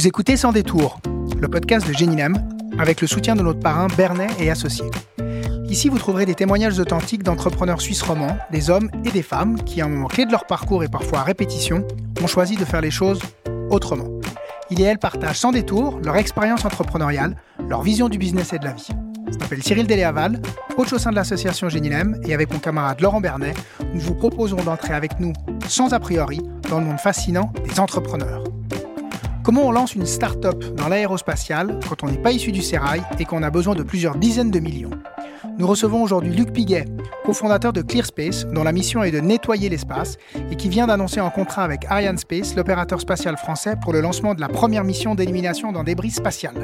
[0.00, 0.98] Vous écoutez Sans détour,
[1.38, 2.34] le podcast de Génilem,
[2.78, 4.90] avec le soutien de notre parrain Bernet et associés.
[5.68, 9.82] Ici, vous trouverez des témoignages authentiques d'entrepreneurs suisses romans, des hommes et des femmes qui,
[9.82, 11.86] à un moment clé de leur parcours et parfois à répétition,
[12.22, 13.20] ont choisi de faire les choses
[13.68, 14.08] autrement.
[14.70, 17.36] Ils et elles partagent sans détour leur expérience entrepreneuriale,
[17.68, 18.88] leur vision du business et de la vie.
[19.30, 20.40] Je m'appelle Cyril Deléaval,
[20.76, 23.52] coach au sein de l'association Génilem, et avec mon camarade Laurent Bernet,
[23.92, 25.34] nous vous proposons d'entrer avec nous,
[25.68, 26.40] sans a priori,
[26.70, 28.49] dans le monde fascinant des entrepreneurs.
[29.42, 33.24] Comment on lance une start-up dans l'aérospatiale quand on n'est pas issu du sérail et
[33.24, 34.90] qu'on a besoin de plusieurs dizaines de millions?
[35.58, 36.84] Nous recevons aujourd'hui Luc Piguet,
[37.24, 40.18] cofondateur de ClearSpace, dont la mission est de nettoyer l'espace
[40.50, 44.40] et qui vient d'annoncer un contrat avec Arianespace, l'opérateur spatial français, pour le lancement de
[44.40, 46.54] la première mission d'élimination d'un débris spatial.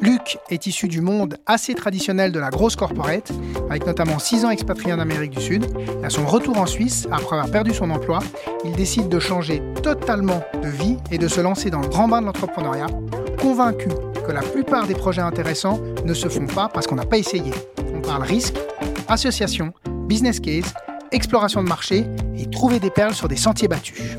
[0.00, 3.30] Luc est issu du monde assez traditionnel de la grosse corporate,
[3.68, 5.66] avec notamment 6 ans expatrié en Amérique du Sud.
[6.02, 8.20] À son retour en Suisse, après avoir perdu son emploi,
[8.64, 12.20] il décide de changer totalement de vie et de se lancer dans le grand bain
[12.20, 12.86] de l'entrepreneuriat,
[13.40, 13.88] convaincu
[14.26, 17.52] que la plupart des projets intéressants ne se font pas parce qu'on n'a pas essayé
[18.10, 18.56] parle risque,
[19.06, 19.72] association,
[20.08, 20.74] business case,
[21.12, 24.16] exploration de marché et trouver des perles sur des sentiers battus.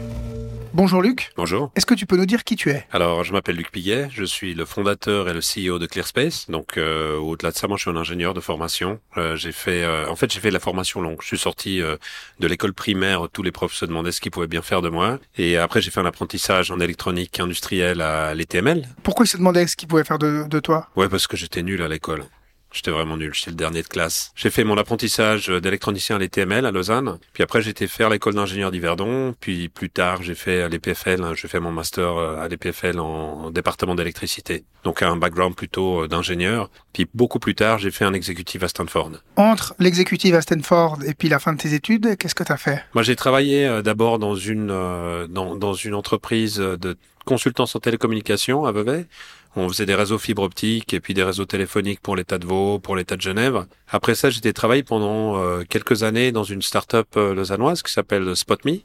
[0.73, 1.31] Bonjour Luc.
[1.35, 1.69] Bonjour.
[1.75, 2.87] Est-ce que tu peux nous dire qui tu es?
[2.93, 6.49] Alors, je m'appelle Luc Piguet, je suis le fondateur et le CEO de ClearSpace.
[6.49, 9.01] Donc, euh, au-delà de ça, moi, je suis un ingénieur de formation.
[9.17, 11.17] Euh, j'ai fait, euh, en fait, j'ai fait la formation longue.
[11.21, 14.61] Je suis sorti de l'école primaire, tous les profs se demandaient ce qu'ils pouvaient bien
[14.61, 15.19] faire de moi.
[15.37, 18.87] Et après, j'ai fait un apprentissage en électronique industrielle à l'ETML.
[19.03, 20.87] Pourquoi ils se demandaient ce qu'ils pouvaient faire de, de toi?
[20.95, 22.23] Ouais, parce que j'étais nul à l'école.
[22.71, 24.31] J'étais vraiment nul, j'étais le dernier de classe.
[24.35, 28.33] J'ai fait mon apprentissage d'électronicien à l'ETML à Lausanne, puis après j'ai été faire l'école
[28.35, 32.39] d'ingénieur d'Yverdon, puis plus tard j'ai fait à l'EPFL, hein, j'ai fait mon master euh,
[32.39, 34.63] à l'EPFL en, département d'électricité.
[34.85, 38.69] Donc un background plutôt euh, d'ingénieur, puis beaucoup plus tard j'ai fait un exécutif à
[38.69, 39.11] Stanford.
[39.35, 42.57] Entre l'exécutif à Stanford et puis la fin de tes études, qu'est-ce que tu as
[42.57, 42.83] fait?
[42.93, 48.65] Moi j'ai travaillé euh, d'abord dans une dans, dans une entreprise de consultance en télécommunication
[48.65, 49.07] à Vevey
[49.55, 52.79] on faisait des réseaux fibre optique et puis des réseaux téléphoniques pour l'État de Vaud,
[52.79, 53.65] pour l'État de Genève.
[53.89, 58.35] Après ça, j'étais travaillé pendant euh, quelques années dans une start-up euh, lausannoise qui s'appelle
[58.35, 58.79] SpotMe,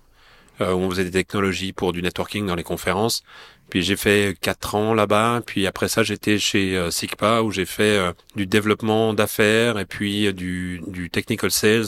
[0.61, 3.23] euh, où on faisait des technologies pour du networking dans les conférences.
[3.71, 5.43] Puis j'ai fait quatre ans là-bas.
[5.47, 8.01] Puis après ça, j'étais chez euh, Sigpa où j'ai fait
[8.35, 11.87] du développement d'affaires et puis du, du technical sales.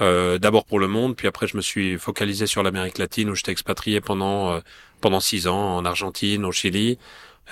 [0.00, 3.52] D'abord pour le monde, puis après je me suis focalisé sur l'Amérique latine où j'étais
[3.52, 4.60] expatrié pendant
[5.00, 6.98] pendant six ans en Argentine, au Chili.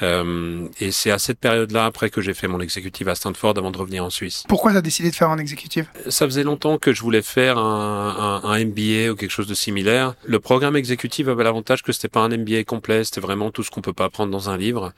[0.03, 3.71] Euh, et c'est à cette période-là, après que j'ai fait mon exécutif à Stanford, avant
[3.71, 4.45] de revenir en Suisse.
[4.49, 5.87] Pourquoi tu as décidé de faire un exécutif?
[6.09, 9.55] Ça faisait longtemps que je voulais faire un, un, un, MBA ou quelque chose de
[9.55, 10.15] similaire.
[10.25, 13.71] Le programme exécutif avait l'avantage que c'était pas un MBA complet, c'était vraiment tout ce
[13.71, 14.93] qu'on peut pas apprendre dans un livre.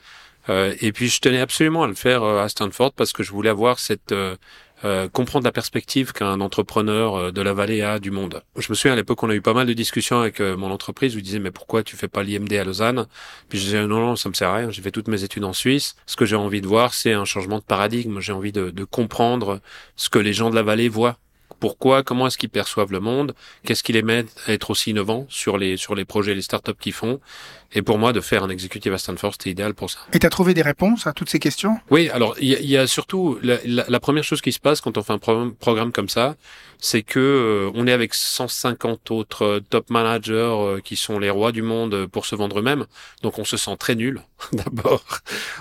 [0.49, 3.33] Euh, et puis je tenais absolument à le faire euh, à Stanford parce que je
[3.33, 4.37] voulais avoir cette euh,
[4.85, 8.43] euh, comprendre la perspective qu'un entrepreneur euh, de la vallée a du monde.
[8.57, 10.71] Je me souviens à l'époque, on a eu pas mal de discussions avec euh, mon
[10.71, 13.07] entreprise où ils disaient mais pourquoi tu fais pas l'IMD à Lausanne?
[13.49, 14.71] Puis je disais non non ça me sert à rien.
[14.71, 15.97] J'ai fait toutes mes études en Suisse.
[16.07, 18.21] Ce que j'ai envie de voir, c'est un changement de paradigme.
[18.21, 19.61] J'ai envie de, de comprendre
[19.97, 21.17] ce que les gens de la vallée voient
[21.61, 23.35] pourquoi, comment est-ce qu'ils perçoivent le monde,
[23.65, 26.73] qu'est-ce qui les met à être aussi innovants sur les sur les projets, les startups
[26.79, 27.21] qu'ils font.
[27.73, 29.99] Et pour moi, de faire un exécutif à Stanford, c'était idéal pour ça.
[30.13, 31.79] Et tu as trouvé des réponses à toutes ces questions?
[31.91, 35.03] Oui, alors il y, a surtout la, la, première chose qui se passe quand on
[35.03, 36.37] fait un programme, comme ça,
[36.81, 41.31] c'est que euh, on est avec 150 autres euh, top managers euh, qui sont les
[41.31, 42.87] rois du monde pour se vendre eux-mêmes.
[43.23, 44.23] Donc on se sent très nul.
[44.53, 45.03] D'abord,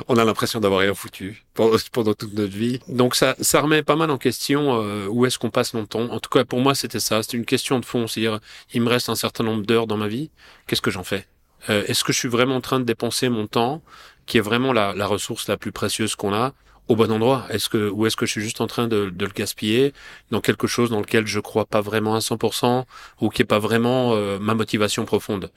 [0.07, 2.79] on a l'impression d'avoir rien foutu pendant, toute notre vie.
[2.87, 6.11] Donc ça, ça remet pas mal en question où est-ce qu'on passe notre temps.
[6.11, 7.23] En tout cas, pour moi, c'était ça.
[7.23, 8.07] C'était une question de fond.
[8.07, 8.39] C'est-à-dire,
[8.73, 10.29] il me reste un certain nombre d'heures dans ma vie.
[10.67, 11.25] Qu'est-ce que j'en fais?
[11.69, 13.81] Euh, est-ce que je suis vraiment en train de dépenser mon temps,
[14.25, 16.53] qui est vraiment la, la ressource la plus précieuse qu'on a,
[16.87, 19.25] au bon endroit Est-ce que ou est-ce que je suis juste en train de, de,
[19.25, 19.93] le gaspiller
[20.31, 22.85] dans quelque chose dans lequel je crois pas vraiment à 100%
[23.21, 25.51] ou qui est pas vraiment euh, ma motivation profonde?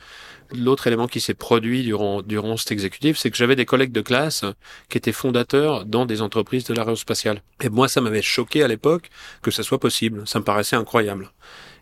[0.55, 4.01] L'autre élément qui s'est produit durant durant cet exécutif, c'est que j'avais des collègues de
[4.01, 4.45] classe
[4.89, 7.43] qui étaient fondateurs dans des entreprises de l'aérospatiale.
[7.61, 9.11] Et moi, ça m'avait choqué à l'époque
[9.43, 10.27] que ça soit possible.
[10.27, 11.31] Ça me paraissait incroyable.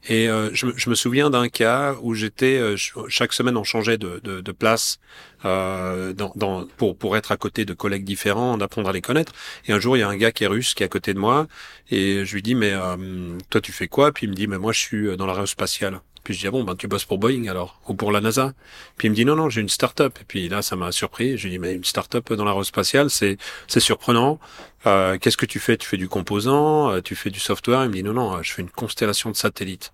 [0.09, 2.77] Et euh, je, je, me souviens d'un cas où j'étais euh,
[3.09, 4.99] chaque semaine on changeait de, de, de place
[5.45, 9.33] euh, dans, dans, pour pour être à côté de collègues différents, d'apprendre à les connaître.
[9.67, 11.13] Et un jour il y a un gars qui est russe qui est à côté
[11.13, 11.49] de moi
[11.91, 14.13] et je lui dis mais euh, toi tu fais quoi?
[14.13, 16.01] Puis il me dit mais moi je suis dans l'aérospatiale.
[16.27, 18.53] Puis je dis, ah bon, ben, tu bosses pour Boeing alors, ou pour la NASA.
[18.97, 20.19] Puis il me dit, non, non, j'ai une start-up.
[20.21, 21.39] Et puis là, ça m'a surpris.
[21.39, 23.39] Je lui dis, mais une start-up dans l'aérospatiale, c'est,
[23.69, 24.41] c'est surprenant.
[24.87, 25.77] Euh, qu'est-ce que tu fais?
[25.77, 27.85] Tu fais du composant, euh, tu fais du software?
[27.85, 29.93] Il me dit, non, non, je fais une constellation de satellites.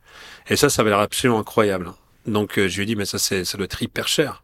[0.49, 1.93] Et ça, ça avait l'air absolument incroyable.
[2.27, 4.43] Donc euh, je lui ai dit, mais ça, c'est, ça doit être hyper cher.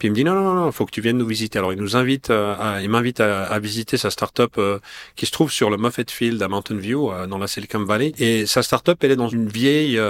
[0.00, 1.58] Puis il me dit non non non, faut que tu viennes nous visiter.
[1.58, 4.78] Alors il nous invite, euh, à, il m'invite à, à, visiter sa startup euh,
[5.14, 8.14] qui se trouve sur le Moffett Field à Mountain View euh, dans la Silicon Valley.
[8.18, 10.00] Et sa startup elle est dans une vieille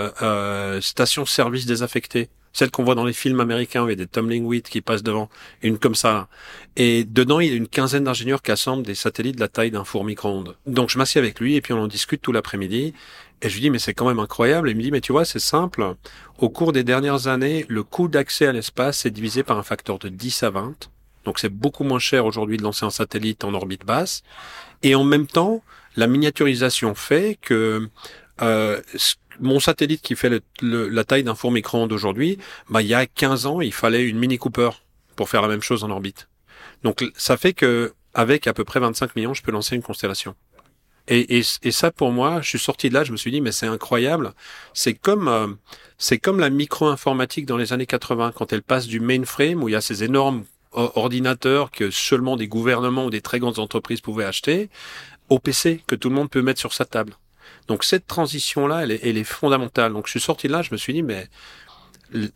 [0.81, 4.45] station-service désaffectée celle qu'on voit dans les films américains où il y a des tumbling
[4.45, 5.29] Wheat qui passent devant,
[5.63, 6.29] une comme ça.
[6.77, 9.71] Et dedans, il y a une quinzaine d'ingénieurs qui assemblent des satellites de la taille
[9.71, 10.57] d'un four micro-ondes.
[10.67, 12.95] Donc je m'assieds avec lui et puis on en discute tout l'après-midi.
[13.43, 14.69] Et je lui dis, mais c'est quand même incroyable.
[14.69, 15.95] Et il me dit, mais tu vois, c'est simple.
[16.39, 19.99] Au cours des dernières années, le coût d'accès à l'espace est divisé par un facteur
[19.99, 20.91] de 10 à 20.
[21.25, 24.23] Donc c'est beaucoup moins cher aujourd'hui de lancer un satellite en orbite basse.
[24.83, 25.63] Et en même temps,
[25.97, 27.89] la miniaturisation fait que
[28.43, 28.81] euh,
[29.41, 32.39] mon satellite qui fait la taille d'un four micro-ondes aujourd'hui,
[32.69, 34.71] bah, il y a 15 ans, il fallait une Mini Cooper
[35.17, 36.29] pour faire la même chose en orbite.
[36.83, 40.35] Donc ça fait que avec à peu près 25 millions, je peux lancer une constellation.
[41.09, 43.41] Et, et, et, ça, pour moi, je suis sorti de là, je me suis dit,
[43.41, 44.33] mais c'est incroyable.
[44.75, 45.49] C'est comme, euh,
[45.99, 49.73] c'est comme la micro-informatique dans les années 80, quand elle passe du mainframe, où il
[49.73, 54.25] y a ces énormes ordinateurs que seulement des gouvernements ou des très grandes entreprises pouvaient
[54.25, 54.71] acheter,
[55.29, 57.15] au PC que tout le monde peut mettre sur sa table.
[57.71, 59.93] Donc cette transition-là, elle est, elle est fondamentale.
[59.93, 61.29] Donc je suis sorti de là, je me suis dit, mais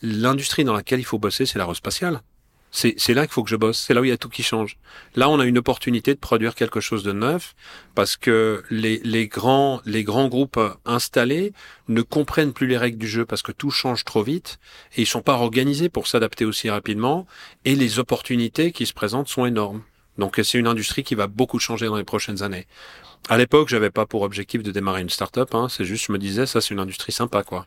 [0.00, 2.22] l'industrie dans laquelle il faut bosser, c'est l'aérospatiale.
[2.70, 3.78] C'est là qu'il faut que je bosse.
[3.78, 4.78] C'est là où il y a tout qui change.
[5.16, 7.56] Là, on a une opportunité de produire quelque chose de neuf
[7.96, 11.52] parce que les, les grands les grands groupes installés
[11.88, 14.60] ne comprennent plus les règles du jeu parce que tout change trop vite
[14.96, 17.26] et ils sont pas organisés pour s'adapter aussi rapidement
[17.64, 19.82] et les opportunités qui se présentent sont énormes.
[20.18, 22.66] Donc c'est une industrie qui va beaucoup changer dans les prochaines années.
[23.28, 25.54] À l'époque, j'avais pas pour objectif de démarrer une start-up.
[25.54, 27.66] Hein, c'est juste, je me disais, ça c'est une industrie sympa, quoi.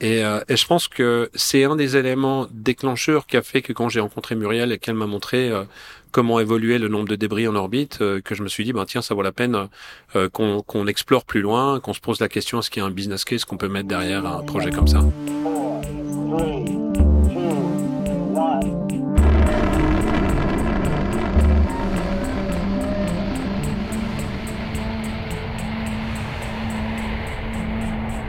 [0.00, 3.72] Et, euh, et, je pense que c'est un des éléments déclencheurs qui a fait que
[3.72, 5.62] quand j'ai rencontré Muriel et qu'elle m'a montré euh,
[6.10, 8.84] comment évoluait le nombre de débris en orbite, euh, que je me suis dit, ben
[8.84, 9.68] tiens, ça vaut la peine
[10.32, 13.24] qu'on explore plus loin, qu'on se pose la question, est-ce qu'il y a un business
[13.24, 15.04] case qu'on peut mettre derrière un projet comme ça?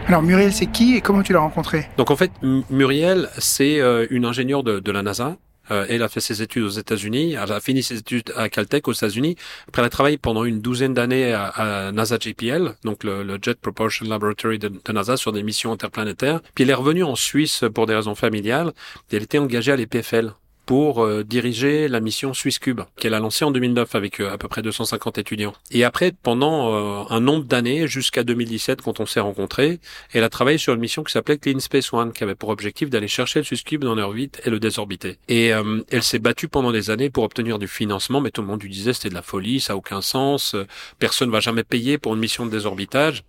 [0.07, 1.87] Alors Muriel, c'est qui et comment tu l'as rencontré?
[1.97, 2.31] Donc en fait,
[2.69, 5.37] Muriel, c'est euh, une ingénieure de, de la NASA.
[5.71, 8.85] Euh, elle a fait ses études aux États-Unis, elle a fini ses études à Caltech
[8.89, 9.37] aux États-Unis.
[9.69, 14.05] Après, elle a travaillé pendant une douzaine d'années à, NASA JPL, donc le, Jet Propulsion
[14.07, 16.41] Laboratory de, de, NASA, sur des missions interplanétaires.
[16.53, 18.73] Puis elle est revenue en Suisse pour des raisons familiales.
[19.11, 20.33] Et elle était engagée à l'EPFL,
[20.65, 24.47] pour euh, diriger la mission SwissCube qu'elle a lancée en 2009 avec euh, à peu
[24.47, 25.53] près 250 étudiants.
[25.71, 29.79] Et après, pendant euh, un nombre d'années, jusqu'à 2017 quand on s'est rencontrés,
[30.13, 32.89] elle a travaillé sur une mission qui s'appelait Clean Space One, qui avait pour objectif
[32.89, 35.17] d'aller chercher le SwissCube dans l'orbite et le désorbiter.
[35.27, 38.61] Et elle s'est battue pendant des années pour obtenir du financement, mais tout le monde
[38.61, 40.55] lui disait c'était de la folie, ça a aucun sens,
[40.99, 43.23] personne va jamais payer pour une mission de désorbitage.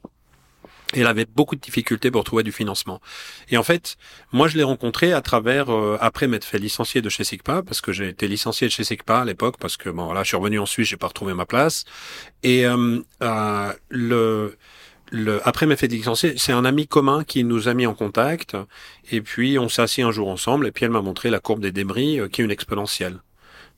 [0.94, 3.00] Et elle avait beaucoup de difficultés pour trouver du financement.
[3.50, 3.96] Et en fait,
[4.32, 7.80] moi, je l'ai rencontré à travers, euh, après m'être fait licencier de chez SIGPA, parce
[7.80, 10.36] que j'ai été licencié de chez SIGPA à l'époque, parce que bon, là, je suis
[10.36, 11.84] revenu en Suisse, j'ai pas retrouvé ma place.
[12.42, 14.56] Et euh, euh, le,
[15.10, 18.56] le, après m'être fait licencier, c'est un ami commun qui nous a mis en contact.
[19.10, 21.60] Et puis, on s'est assis un jour ensemble, et puis elle m'a montré la courbe
[21.60, 23.18] des débris, qui est une exponentielle.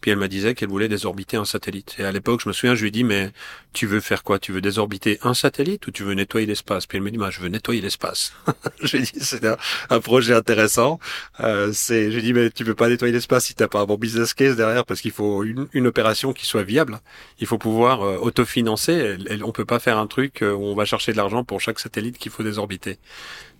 [0.06, 1.97] Puis elle me disait qu'elle voulait désorbiter un satellite.
[1.99, 3.32] Et à l'époque, je me souviens, je lui ai dit, mais
[3.73, 4.38] tu veux faire quoi?
[4.38, 6.87] Tu veux désorbiter un satellite ou tu veux nettoyer l'espace?
[6.87, 8.32] Puis elle me dit, bah, je veux nettoyer l'espace.
[8.85, 11.00] je lui ai dit, c'est un, projet intéressant.
[11.41, 13.81] Euh, c'est, je lui ai dit, mais tu veux pas nettoyer l'espace si t'as pas
[13.81, 17.00] un bon business case derrière parce qu'il faut une, une, opération qui soit viable.
[17.41, 19.17] Il faut pouvoir euh, autofinancer.
[19.43, 21.81] On peut pas faire un truc euh, où on va chercher de l'argent pour chaque
[21.81, 23.00] satellite qu'il faut désorbiter.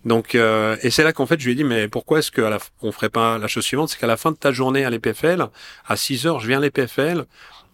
[0.05, 2.57] Donc, euh, et c'est là qu'en fait, je lui ai dit, mais pourquoi est-ce qu'on
[2.81, 5.45] on ferait pas la chose suivante, c'est qu'à la fin de ta journée à l'EPFL,
[5.85, 7.25] à 6 heures, je viens à l'EPFL,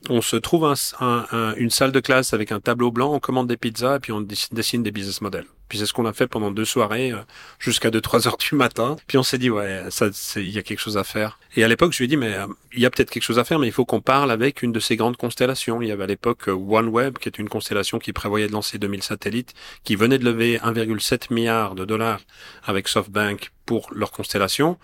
[0.10, 3.57] on se trouve un, une salle de classe avec un tableau blanc, on commande des
[3.57, 5.45] pizzas et puis on dessine des business models.
[5.69, 7.17] Puis c'est ce qu'on a fait pendant deux soirées euh,
[7.57, 8.95] jusqu'à 2-3 heures du matin.
[9.07, 11.39] Puis on s'est dit ouais, ça, il y a quelque chose à faire.
[11.55, 13.39] Et à l'époque, je lui ai dit mais euh, il y a peut-être quelque chose
[13.39, 15.81] à faire, mais il faut qu'on parle avec une de ces grandes constellations.
[15.81, 18.77] Il y avait à l'époque euh, OneWeb, qui est une constellation qui prévoyait de lancer
[18.77, 22.19] 2000 satellites, qui venait de lever 1,7 milliard de dollars
[22.65, 24.77] avec SoftBank pour leur constellation.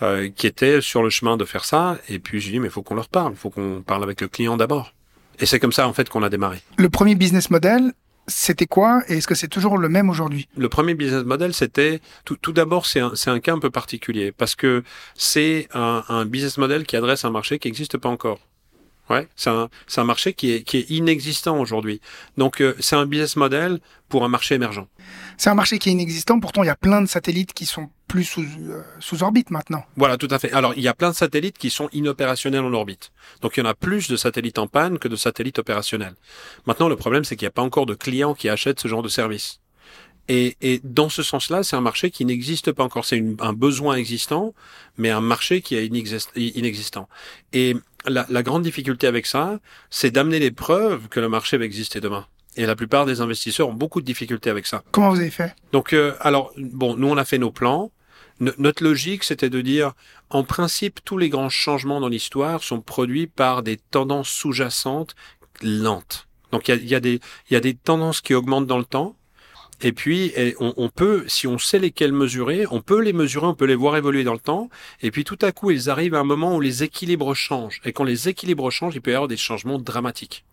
[0.00, 1.98] Euh, qui était sur le chemin de faire ça.
[2.08, 4.20] Et puis j'ai dit, mais il faut qu'on leur parle, il faut qu'on parle avec
[4.20, 4.94] le client d'abord.
[5.40, 6.60] Et c'est comme ça en fait qu'on a démarré.
[6.76, 7.92] Le premier business model,
[8.28, 10.48] c'était quoi et est-ce que c'est toujours le même aujourd'hui?
[10.56, 13.70] Le premier business model, c'était tout, tout d'abord c'est un, c'est un cas un peu
[13.70, 14.84] particulier parce que
[15.16, 18.38] c'est un, un business model qui adresse un marché qui n'existe pas encore.
[19.10, 22.00] Ouais, c'est un, c'est un marché qui est, qui est inexistant aujourd'hui.
[22.36, 24.86] Donc euh, c'est un business model pour un marché émergent.
[25.38, 27.90] C'est un marché qui est inexistant, pourtant il y a plein de satellites qui sont
[28.08, 29.84] plus sous, euh, sous orbite maintenant.
[29.96, 30.50] Voilà, tout à fait.
[30.52, 33.12] Alors il y a plein de satellites qui sont inopérationnels en orbite.
[33.40, 36.14] Donc il y en a plus de satellites en panne que de satellites opérationnels.
[36.66, 39.02] Maintenant le problème c'est qu'il n'y a pas encore de clients qui achètent ce genre
[39.02, 39.60] de service.
[40.30, 43.06] Et, et, dans ce sens-là, c'est un marché qui n'existe pas encore.
[43.06, 44.52] C'est un besoin existant,
[44.98, 47.08] mais un marché qui est inexistant.
[47.54, 51.64] Et la, la grande difficulté avec ça, c'est d'amener les preuves que le marché va
[51.64, 52.26] exister demain.
[52.58, 54.82] Et la plupart des investisseurs ont beaucoup de difficultés avec ça.
[54.90, 55.54] Comment vous avez fait?
[55.72, 57.92] Donc, euh, alors, bon, nous, on a fait nos plans.
[58.40, 59.92] notre logique, c'était de dire,
[60.28, 65.14] en principe, tous les grands changements dans l'histoire sont produits par des tendances sous-jacentes
[65.62, 66.26] lentes.
[66.52, 69.14] Donc il y a, des, y a des tendances qui augmentent dans le temps,
[69.80, 73.54] et puis, on, on, peut, si on sait lesquelles mesurer, on peut les mesurer, on
[73.54, 74.70] peut les voir évoluer dans le temps.
[75.02, 77.80] Et puis, tout à coup, ils arrivent à un moment où les équilibres changent.
[77.84, 80.44] Et quand les équilibres changent, il peut y avoir des changements dramatiques.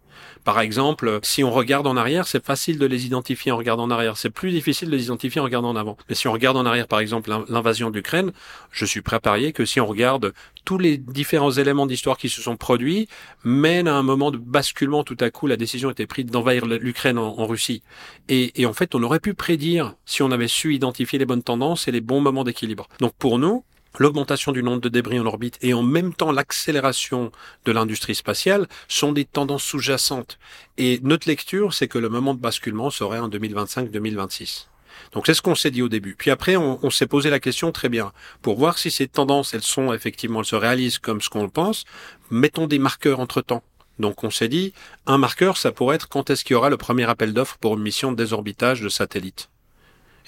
[0.44, 3.92] Par exemple, si on regarde en arrière, c'est facile de les identifier en regardant en
[3.92, 4.18] arrière.
[4.18, 5.98] C'est plus difficile de les identifier en regardant en avant.
[6.10, 8.32] Mais si on regarde en arrière, par exemple, l'invasion de l'Ukraine,
[8.72, 12.30] je suis prêt à parier que si on regarde tous les différents éléments d'histoire qui
[12.30, 13.08] se sont produits,
[13.44, 15.04] mènent à un moment de basculement.
[15.04, 17.84] Tout à coup, la décision était prise d'envahir l'Ukraine en, Russie.
[18.30, 21.88] Et en fait, on aurait pu prédire si on avait su identifier les bonnes tendances
[21.88, 22.88] et les bons moments d'équilibre.
[23.00, 23.64] Donc pour nous,
[24.00, 27.32] l'augmentation du nombre de débris en orbite et en même temps l'accélération
[27.66, 30.38] de l'industrie spatiale sont des tendances sous-jacentes.
[30.78, 34.68] Et notre lecture, c'est que le moment de basculement serait en 2025-2026.
[35.12, 36.16] Donc c'est ce qu'on s'est dit au début.
[36.16, 38.12] Puis après, on, s'est posé la question très bien
[38.42, 41.86] pour voir si ces tendances, elles sont effectivement, elles se réalisent comme ce qu'on pense.
[42.32, 43.64] Mettons des marqueurs entre temps.
[44.00, 44.74] Donc on s'est dit,
[45.06, 47.76] un marqueur, ça pourrait être quand est-ce qu'il y aura le premier appel d'offres pour
[47.76, 49.50] une mission de désorbitage de satellites.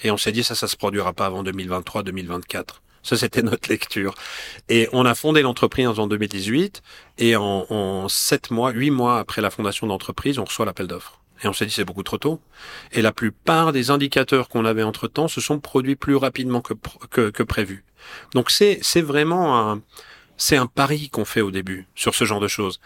[0.02, 2.80] Et on s'est dit, ça, ça se produira pas avant 2023-2024.
[3.02, 4.14] Ça, c'était notre lecture.
[4.68, 6.82] Et on a fondé l'entreprise en 2018
[7.18, 11.20] et en, en 7 mois, 8 mois après la fondation d'entreprise, on reçoit l'appel d'offres.
[11.42, 12.40] Et on s'est dit c'est beaucoup trop tôt.
[12.92, 16.74] Et la plupart des indicateurs qu'on avait entre temps se sont produits plus rapidement que,
[17.10, 17.84] que, que prévu.
[18.34, 19.82] Donc c'est, c'est vraiment un,
[20.36, 22.80] c'est un pari qu'on fait au début sur ce genre de choses.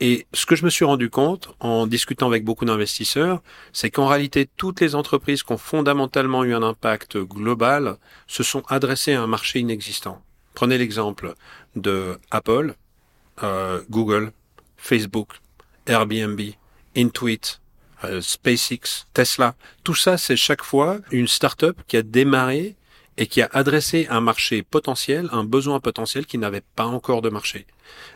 [0.00, 4.06] Et ce que je me suis rendu compte en discutant avec beaucoup d'investisseurs, c'est qu'en
[4.06, 9.22] réalité, toutes les entreprises qui ont fondamentalement eu un impact global se sont adressées à
[9.22, 10.22] un marché inexistant.
[10.54, 11.34] Prenez l'exemple
[11.76, 12.74] de Apple,
[13.42, 14.32] euh, Google,
[14.76, 15.28] Facebook,
[15.86, 16.40] Airbnb,
[16.94, 17.60] Intuit,
[18.04, 19.54] euh, SpaceX, Tesla.
[19.82, 22.76] Tout ça, c'est chaque fois une start-up qui a démarré
[23.16, 27.30] et qui a adressé un marché potentiel, un besoin potentiel qui n'avait pas encore de
[27.30, 27.66] marché.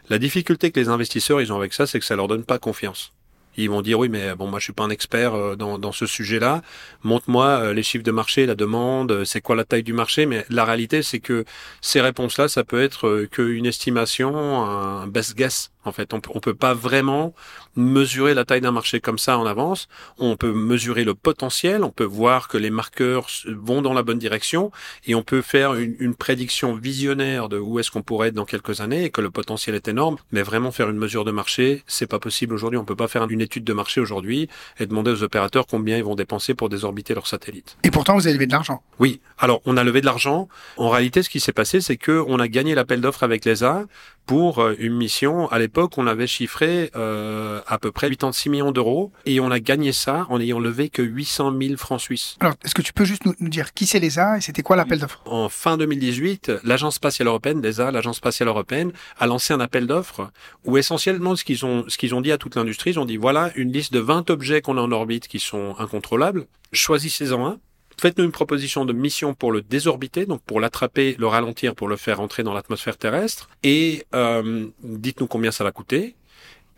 [0.09, 2.59] La difficulté que les investisseurs ils ont avec ça, c'est que ça leur donne pas
[2.59, 3.13] confiance.
[3.57, 5.93] Ils vont dire oui, mais bon, moi je suis pas un expert euh, dans, dans
[5.93, 6.63] ce sujet-là.
[7.03, 10.25] Montre-moi euh, les chiffres de marché, la demande, euh, c'est quoi la taille du marché?
[10.27, 11.45] Mais la réalité, c'est que
[11.81, 15.73] ces réponses-là, ça peut être qu'une estimation, un best guess.
[15.85, 17.35] En fait, on, on peut pas vraiment
[17.77, 19.89] mesurer la taille d'un marché comme ça en avance.
[20.19, 24.19] On peut mesurer le potentiel, on peut voir que les marqueurs vont dans la bonne
[24.19, 24.71] direction
[25.07, 28.45] et on peut faire une, une prédiction visionnaire de où est-ce qu'on pourrait être dans
[28.45, 30.17] quelques années et que le potentiel est énorme.
[30.33, 32.79] Mais vraiment faire une mesure de marché, c'est pas possible aujourd'hui.
[32.79, 36.05] On peut pas faire une étude de marché aujourd'hui et demander aux opérateurs combien ils
[36.05, 37.77] vont dépenser pour désorbiter leurs satellites.
[37.85, 38.83] Et pourtant, vous avez levé de l'argent.
[38.99, 39.21] Oui.
[39.39, 40.49] Alors, on a levé de l'argent.
[40.77, 43.85] En réalité, ce qui s'est passé, c'est que on a gagné l'appel d'offres avec l'ESA
[44.31, 45.49] pour euh, une mission.
[45.49, 49.59] À l'époque, on avait chiffré euh, à peu près 86 millions d'euros et on a
[49.59, 52.37] gagné ça en ayant levé que 800 000 francs suisses.
[52.39, 54.77] Alors, est-ce que tu peux juste nous, nous dire qui c'est l'ESA et c'était quoi
[54.77, 55.21] l'appel d'offres?
[55.25, 60.31] En fin 2018, l'Agence spatiale européenne, l'ESA, l'Agence spatiale européenne, a lancé un appel d'offres
[60.65, 63.17] où essentiellement ce qu'ils ont, ce qu'ils ont dit à toute l'industrie, ils ont dit
[63.17, 66.47] voilà une liste de 20 objets qu'on a en orbite qui sont incontrôlables.
[66.73, 67.59] Choisissez-en un
[68.01, 71.97] Faites-nous une proposition de mission pour le désorbiter, donc pour l'attraper, le ralentir, pour le
[71.97, 76.15] faire entrer dans l'atmosphère terrestre, et euh, dites-nous combien ça va coûter,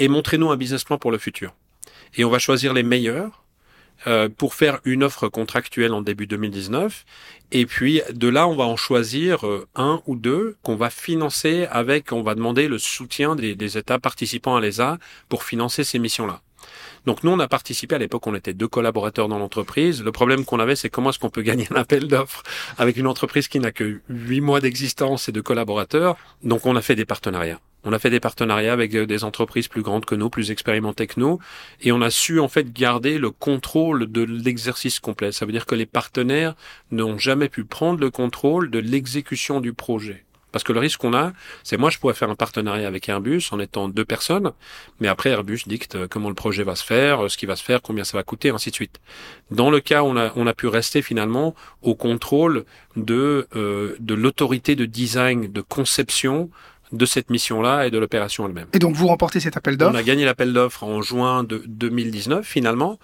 [0.01, 1.55] et montrez-nous un business plan pour le futur.
[2.17, 3.45] Et on va choisir les meilleurs
[4.09, 7.05] euh, pour faire une offre contractuelle en début 2019,
[7.53, 11.69] et puis de là, on va en choisir euh, un ou deux qu'on va financer
[11.71, 14.99] avec, on va demander le soutien des, des États participants à l'ESA
[15.29, 16.43] pour financer ces missions-là.
[17.07, 20.03] Donc nous, on a participé à l'époque, on était deux collaborateurs dans l'entreprise.
[20.03, 22.43] Le problème qu'on avait, c'est comment est-ce qu'on peut gagner un appel d'offres
[22.79, 26.17] avec une entreprise qui n'a que huit mois d'existence et de collaborateurs.
[26.43, 27.61] Donc on a fait des partenariats.
[27.85, 31.19] On a fait des partenariats avec des entreprises plus grandes que nous, plus expérimentées que
[31.19, 31.41] nous,
[31.81, 35.33] et on a su en fait garder le contrôle de l'exercice complet.
[35.33, 36.55] Ça veut dire que les partenaires
[36.93, 40.25] n'ont jamais pu prendre le contrôle de l'exécution du projet.
[40.53, 41.33] Parce que le risque qu'on a,
[41.65, 44.53] c'est moi je pourrais faire un partenariat avec Airbus en étant deux personnes,
[45.01, 47.83] mais après Airbus dicte comment le projet va se faire, ce qui va se faire,
[47.83, 49.01] combien ça va coûter, ainsi de suite.
[49.51, 52.65] Dans le cas où on a, on a pu rester finalement au contrôle
[52.97, 56.51] de, euh, de l'autorité de design, de conception
[56.93, 58.67] de cette mission-là et de l'opération elle-même.
[58.75, 61.63] Et donc vous remportez cet appel d'offres On a gagné l'appel d'offres en juin de
[61.67, 62.99] 2019 finalement.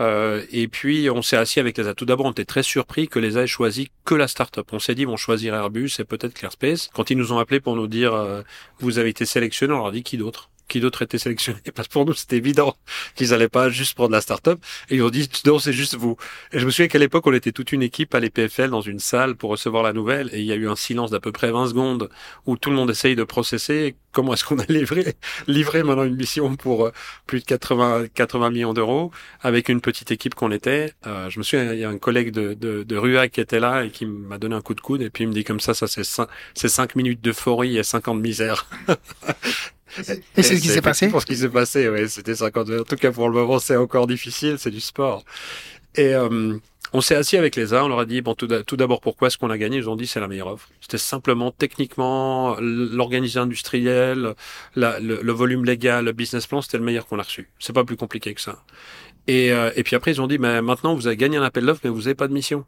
[0.00, 1.94] Euh, et puis on s'est assis avec les.
[1.94, 4.68] Tout d'abord, on était très surpris que les aient choisi que la start-up.
[4.72, 6.90] On s'est dit, vont choisir Airbus et peut-être ClearSpace.
[6.94, 8.42] Quand ils nous ont appelés pour nous dire, euh,
[8.80, 10.51] vous avez été sélectionné, on leur a dit qui d'autre?
[10.68, 11.60] Qui d'autre était sélectionné?
[11.74, 12.76] Parce que pour nous, c'était évident
[13.14, 14.60] qu'ils allaient pas juste prendre la start-up.
[14.88, 16.16] Et ils ont dit, non, c'est juste vous.
[16.52, 18.98] Et je me souviens qu'à l'époque, on était toute une équipe à l'EPFL dans une
[18.98, 20.30] salle pour recevoir la nouvelle.
[20.32, 22.08] Et il y a eu un silence d'à peu près 20 secondes
[22.46, 25.16] où tout le monde essaye de processer comment est-ce qu'on a livré,
[25.46, 26.92] livré maintenant une mission pour euh,
[27.26, 30.92] plus de 80, 80 millions d'euros avec une petite équipe qu'on était?
[31.06, 33.60] Euh, je me souviens, il y a un collègue de, de, de Rua qui était
[33.60, 35.60] là et qui m'a donné un coup de coude et puis il me dit comme
[35.60, 38.66] ça, ça c'est 5, c'est 5 minutes d'euphorie et 5 ans de misère.
[39.98, 42.70] Et c'est ce qui s'est passé Pour ce qui s'est passé, oui, c'était 50.
[42.70, 45.24] En tout cas, pour le moment, c'est encore difficile, c'est du sport.
[45.94, 46.56] Et euh,
[46.94, 49.38] on s'est assis avec les uns, on leur a dit, bon, tout d'abord, pourquoi est-ce
[49.38, 49.78] qu'on a gagné?
[49.78, 50.68] Ils ont dit, c'est la meilleure offre.
[50.80, 54.34] C'était simplement techniquement, l'organisation industrielle,
[54.74, 57.50] la, le, le, volume légal, le business plan, c'était le meilleur qu'on a reçu.
[57.58, 58.62] C'est pas plus compliqué que ça.
[59.26, 61.64] Et, euh, et puis après, ils ont dit, mais maintenant, vous avez gagné un appel
[61.64, 62.64] d'offres, mais vous n'avez pas de mission.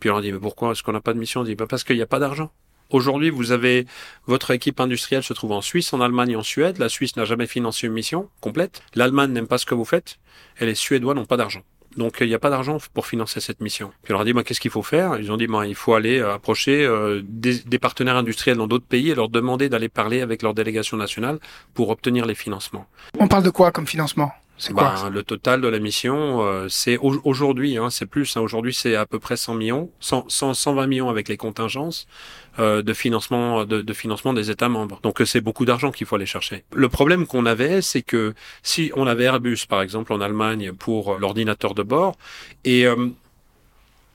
[0.00, 1.40] Puis on leur a dit, mais pourquoi est-ce qu'on n'a pas de mission?
[1.40, 2.50] On dit, bah parce qu'il n'y a pas d'argent.
[2.90, 3.86] Aujourd'hui, vous avez
[4.26, 6.78] votre équipe industrielle se trouve en Suisse, en Allemagne en Suède.
[6.78, 8.82] La Suisse n'a jamais financé une mission complète.
[8.94, 10.18] L'Allemagne n'aime pas ce que vous faites.
[10.58, 11.60] Et les Suédois n'ont pas d'argent.
[11.96, 13.90] Donc il n'y a pas d'argent pour financer cette mission.
[14.02, 15.18] Puis on leur a dit, moi, qu'est-ce qu'il faut faire?
[15.18, 18.66] Ils ont dit, moi, il faut aller euh, approcher euh, des, des, partenaires industriels dans
[18.66, 21.38] d'autres pays et leur demander d'aller parler avec leur délégation nationale
[21.74, 22.86] pour obtenir les financements.
[23.18, 24.32] On parle de quoi comme financement?
[24.58, 28.36] C'est quoi ben, Le total de la mission, euh, c'est aujourd'hui, hein, c'est plus.
[28.36, 32.06] Hein, aujourd'hui, c'est à peu près 100 millions, 100, 100, 120 millions avec les contingences
[32.58, 34.98] euh, de financement de, de, financement des États membres.
[35.02, 36.64] Donc c'est beaucoup d'argent qu'il faut aller chercher.
[36.72, 41.18] Le problème qu'on avait, c'est que si on avait Airbus, par exemple, en Allemagne pour
[41.18, 42.16] l'ordinateur de bord,
[42.64, 43.08] et euh,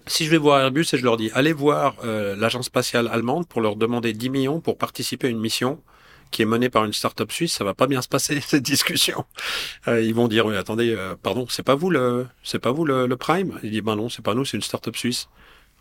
[0.08, 3.48] si je vais voir Airbus et je leur dis allez voir euh, l'agence spatiale allemande
[3.48, 5.80] pour leur demander 10 millions pour participer à une mission
[6.34, 9.24] qui est menée par une start-up suisse, ça va pas bien se passer cette discussion.
[9.88, 12.84] Euh, ils vont dire oui, attendez, euh, pardon, c'est pas vous le, c'est pas vous
[12.84, 13.60] le, le Prime?
[13.64, 15.30] Il dit ben non, c'est pas nous, c'est une start-up suisse.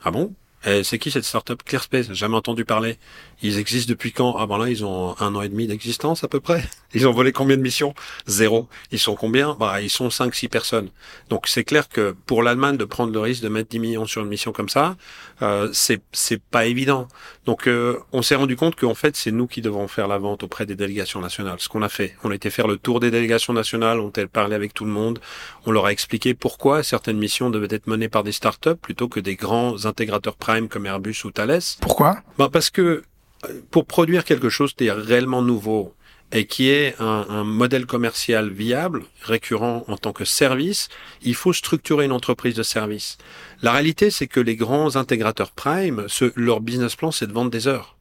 [0.05, 0.35] Ah bon?
[0.65, 2.13] Et c'est qui cette startup ClearSpace?
[2.13, 2.99] Jamais entendu parler.
[3.43, 4.37] Ils existent depuis quand?
[4.39, 6.63] Ah ben là, ils ont un an et demi d'existence à peu près.
[6.95, 7.95] Ils ont volé combien de missions?
[8.27, 8.69] Zéro.
[8.91, 9.57] Ils sont combien?
[9.59, 10.91] Bah, ils sont 5-6 personnes.
[11.31, 14.21] Donc c'est clair que pour l'Allemagne de prendre le risque de mettre 10 millions sur
[14.21, 14.97] une mission comme ça,
[15.41, 17.09] euh, c'est c'est pas évident.
[17.47, 20.43] Donc euh, on s'est rendu compte qu'en fait c'est nous qui devons faire la vente
[20.43, 21.57] auprès des délégations nationales.
[21.61, 24.27] Ce qu'on a fait, on a été faire le tour des délégations nationales, on a
[24.27, 25.19] parlé avec tout le monde,
[25.65, 29.19] on leur a expliqué pourquoi certaines missions devaient être menées par des startups plutôt que
[29.19, 30.37] des grands intégrateurs
[30.69, 31.61] comme Airbus ou Thales.
[31.81, 33.03] Pourquoi ben Parce que
[33.45, 35.95] euh, pour produire quelque chose qui est réellement nouveau
[36.33, 40.89] et qui est un, un, modèle commercial viable, récurrent en tant que service,
[41.23, 43.19] il faut structurer une entreprise de service.
[43.61, 47.51] La réalité, c'est que les grands intégrateurs prime, ce, leur business plan, c'est de vendre
[47.51, 47.97] des heures.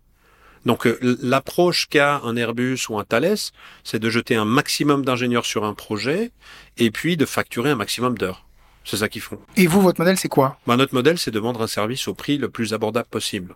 [0.65, 3.37] Donc euh, l'approche qu'a un Airbus ou un Thales,
[3.83, 6.31] c'est de jeter un maximum d'ingénieurs sur un projet
[6.77, 8.45] et puis de facturer un maximum d'heures.
[8.83, 9.39] C'est ça qu'ils font.
[9.57, 10.57] Et vous, votre modèle, c'est quoi?
[10.65, 13.55] Ben, Notre modèle, c'est de vendre un service au prix le plus abordable possible.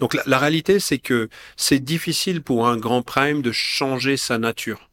[0.00, 4.38] Donc la, la réalité, c'est que c'est difficile pour un grand prime de changer sa
[4.38, 4.88] nature.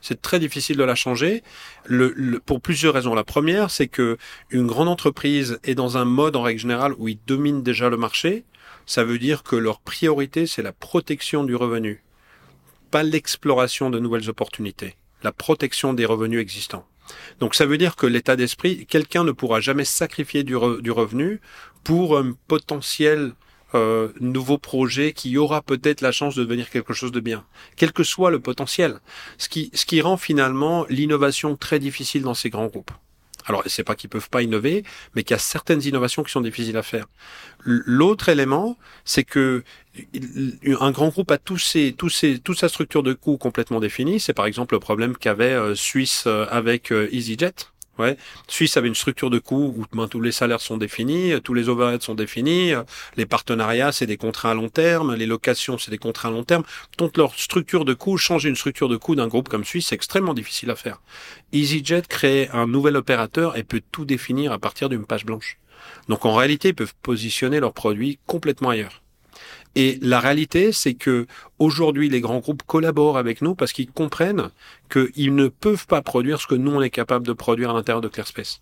[0.00, 1.42] C'est très difficile de la changer
[1.86, 3.14] le, le, pour plusieurs raisons.
[3.14, 4.18] La première, c'est que
[4.50, 7.96] une grande entreprise est dans un mode en règle générale où ils dominent déjà le
[7.96, 8.44] marché.
[8.84, 12.02] Ça veut dire que leur priorité, c'est la protection du revenu,
[12.90, 16.84] pas l'exploration de nouvelles opportunités, la protection des revenus existants.
[17.40, 20.90] Donc ça veut dire que l'état d'esprit, quelqu'un ne pourra jamais sacrifier du, re, du,
[20.90, 21.40] revenu
[21.84, 23.32] pour un potentiel
[23.74, 27.44] euh, nouveau projet qui aura peut-être la chance de devenir quelque chose de bien,
[27.76, 29.00] quel que soit le potentiel.
[29.38, 32.90] Ce qui, ce qui rend finalement l'innovation très difficile dans ces grands groupes.
[33.46, 36.40] Alors, c'est pas qu'ils peuvent pas innover, mais qu'il y a certaines innovations qui sont
[36.40, 37.06] difficiles à faire.
[37.64, 39.62] L'autre élément, c'est que
[40.80, 44.20] un grand groupe a tous ses, tous ses, toute sa structure de coûts complètement définie.
[44.20, 47.71] C'est par exemple le problème qu'avait euh, Suisse euh, avec euh, EasyJet.
[47.98, 48.16] Ouais.
[48.48, 51.68] Suisse avait une structure de coûts où ben, tous les salaires sont définis, tous les
[51.68, 52.72] overheads sont définis,
[53.16, 56.42] les partenariats c'est des contrats à long terme, les locations c'est des contrats à long
[56.42, 56.64] terme.
[56.96, 59.94] Donc leur structure de coûts, changer une structure de coûts d'un groupe comme Suisse, c'est
[59.94, 61.02] extrêmement difficile à faire.
[61.52, 65.58] EasyJet crée un nouvel opérateur et peut tout définir à partir d'une page blanche.
[66.08, 69.02] Donc en réalité, ils peuvent positionner leurs produits complètement ailleurs.
[69.74, 71.26] Et la réalité, c'est que
[71.58, 74.50] aujourd'hui, les grands groupes collaborent avec nous parce qu'ils comprennent
[74.90, 78.02] qu'ils ne peuvent pas produire ce que nous, on est capable de produire à l'intérieur
[78.02, 78.60] de ClearSpace.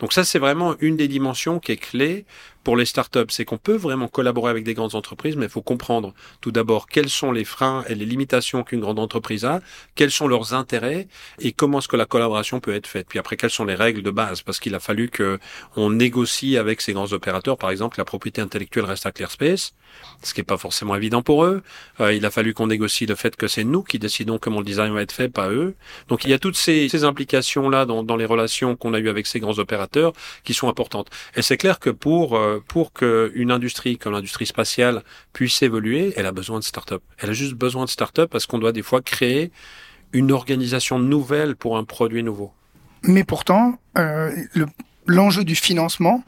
[0.00, 2.24] Donc ça, c'est vraiment une des dimensions qui est clé
[2.64, 5.62] pour les startups, c'est qu'on peut vraiment collaborer avec des grandes entreprises, mais il faut
[5.62, 9.60] comprendre tout d'abord quels sont les freins et les limitations qu'une grande entreprise a,
[9.94, 11.06] quels sont leurs intérêts
[11.38, 13.06] et comment est-ce que la collaboration peut être faite.
[13.08, 15.38] Puis après, quelles sont les règles de base, parce qu'il a fallu que
[15.76, 19.74] on négocie avec ces grands opérateurs, par exemple, la propriété intellectuelle reste à ClearSpace,
[20.22, 21.62] ce qui n'est pas forcément évident pour eux.
[22.00, 24.64] Euh, il a fallu qu'on négocie le fait que c'est nous qui décidons comment le
[24.64, 25.74] design va être fait, pas eux.
[26.08, 29.10] Donc il y a toutes ces, ces implications-là dans, dans les relations qu'on a eues
[29.10, 30.12] avec ces grands opérateurs
[30.44, 31.10] qui sont importantes.
[31.36, 36.26] Et c'est clair que pour euh, pour qu'une industrie comme l'industrie spatiale puisse évoluer, elle
[36.26, 37.02] a besoin de start-up.
[37.18, 39.50] Elle a juste besoin de start-up parce qu'on doit des fois créer
[40.12, 42.52] une organisation nouvelle pour un produit nouveau.
[43.02, 44.30] Mais pourtant, euh,
[45.06, 46.24] l'enjeu du financement,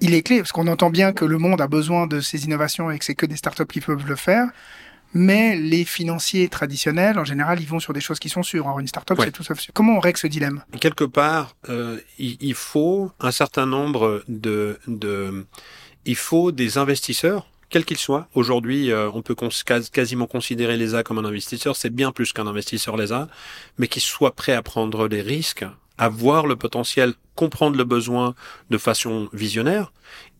[0.00, 2.90] il est clé, parce qu'on entend bien que le monde a besoin de ces innovations
[2.90, 4.46] et que c'est que des startups qui peuvent le faire.
[5.18, 8.66] Mais les financiers traditionnels, en général, ils vont sur des choses qui sont sûres.
[8.66, 9.72] Alors une startup, c'est tout sauf sûr.
[9.72, 10.62] Comment on règle ce dilemme?
[10.78, 15.46] Quelque part, euh, il, il, faut un certain nombre de, de,
[16.04, 18.28] il faut des investisseurs quel qu'il soit.
[18.34, 19.34] Aujourd'hui, euh, on peut
[19.90, 21.76] quasiment considérer l'ESA comme un investisseur.
[21.76, 23.28] C'est bien plus qu'un investisseur l'ESA,
[23.78, 25.64] mais qui soit prêt à prendre des risques,
[25.98, 28.34] à voir le potentiel, comprendre le besoin
[28.70, 29.92] de façon visionnaire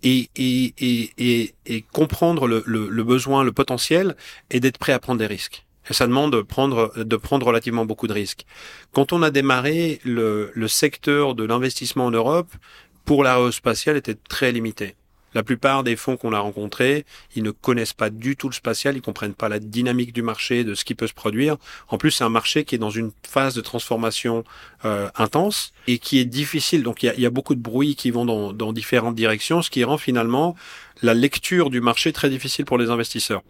[0.03, 4.17] et, et, et, et, comprendre le, le, le besoin, le potentiel
[4.51, 5.65] et d'être prêt à prendre des risques.
[5.89, 8.45] Et ça demande de prendre, de prendre relativement beaucoup de risques.
[8.93, 12.53] Quand on a démarré, le, le secteur de l'investissement en Europe
[13.05, 14.97] pour l'aérospatiale était très limité.
[15.37, 18.97] La plupart des fonds qu'on a rencontrés, ils ne connaissent pas du tout le spatial,
[18.97, 21.59] ils comprennent pas la dynamique du marché, de ce qui peut se produire.
[21.89, 24.45] En plus, c'est un marché qui est dans une phase de transformation
[24.87, 26.83] euh, intense et qui est difficile.
[26.83, 29.85] Donc, il y a, beaucoup de bruits qui vont dans, dans différentes directions, ce qui
[29.85, 30.57] rend finalement
[31.03, 33.43] la lecture du marché très difficile pour les investisseurs.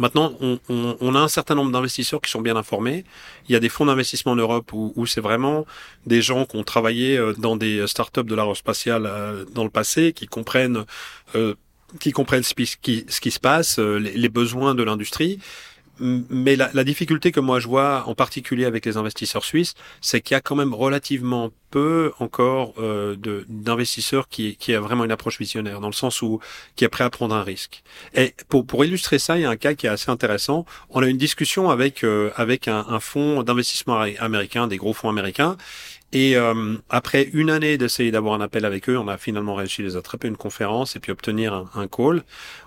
[0.00, 0.32] Maintenant,
[0.70, 3.04] on, a un certain nombre d'investisseurs qui sont bien informés.
[3.48, 5.66] Il y a des fonds d'investissement en Europe où, où c'est vraiment
[6.06, 10.14] des gens qui ont travaillé euh, dans des startups de l'aérospatiale euh, dans le passé,
[10.14, 10.86] qui comprennent,
[11.34, 11.54] euh,
[12.00, 15.38] qui comprennent ce qui, ce qui se passe, les, les besoins de l'industrie
[16.02, 20.20] mais la, la, difficulté que moi je vois, en particulier avec les investisseurs suisses, c'est
[20.20, 23.16] qu'il y a quand même relativement peu encore euh,
[23.48, 26.38] d'investisseurs qui, qui a vraiment une approche visionnaire, dans le sens où
[26.76, 27.82] qui est prêt à prendre un risque.
[28.14, 30.66] Et pour, pour illustrer ça, il y a un cas qui est assez intéressant.
[30.90, 35.08] On a une discussion avec euh, avec un, un fonds d'investissement américain, des gros fonds
[35.08, 35.56] américains,
[36.12, 39.80] et euh, après une année d'essayer d'avoir un appel avec eux, on a finalement réussi
[39.80, 42.22] à les attraper une conférence et puis obtenir un, call.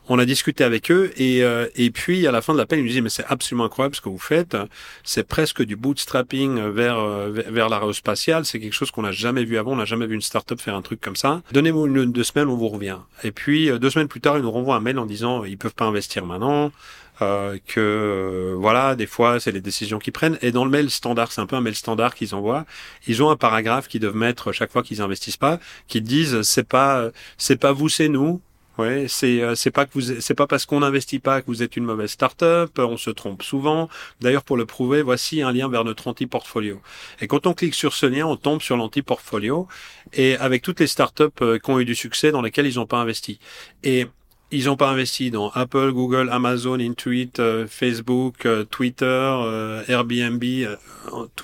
[0.10, 2.82] On a discuté avec eux et, euh, et puis à la fin de l'appel, ils
[2.82, 4.58] nous disaient mais c'est absolument incroyable ce que vous faites.
[5.04, 8.46] C'est presque du bootstrapping vers euh, vers l'aérospatiale.
[8.46, 9.74] C'est quelque chose qu'on n'a jamais vu avant.
[9.74, 11.42] On n'a jamais vu une startup faire un truc comme ça.
[11.52, 12.98] Donnez-moi une deux semaines, on vous revient.
[13.24, 15.76] Et puis deux semaines plus tard, ils nous renvoient un mail en disant ils peuvent
[15.76, 16.72] pas investir maintenant.
[17.22, 20.38] Euh, que euh, voilà, des fois c'est les décisions qu'ils prennent.
[20.42, 22.66] Et dans le mail standard, c'est un peu un mail standard qu'ils envoient.
[23.08, 26.68] Ils ont un paragraphe qu'ils doivent mettre chaque fois qu'ils investissent pas, qui disent c'est
[26.68, 28.42] pas c'est pas vous, c'est nous.
[28.78, 31.64] Ouais, c'est euh, c'est pas que vous c'est pas parce qu'on n'investit pas que vous
[31.64, 33.88] êtes une mauvaise start-up, on se trompe souvent.
[34.20, 36.82] D'ailleurs pour le prouver, voici un lien vers notre anti-portfolio.
[37.22, 39.70] Et quand on clique sur ce lien, on tombe sur l'anti-portfolio
[40.12, 42.98] et avec toutes les start-up qui ont eu du succès dans lesquelles ils n'ont pas
[42.98, 43.40] investi.
[43.84, 44.08] Et
[44.56, 50.44] ils n'ont pas investi dans Apple, Google, Amazon, Intuit, euh, Facebook, euh, Twitter, euh, Airbnb,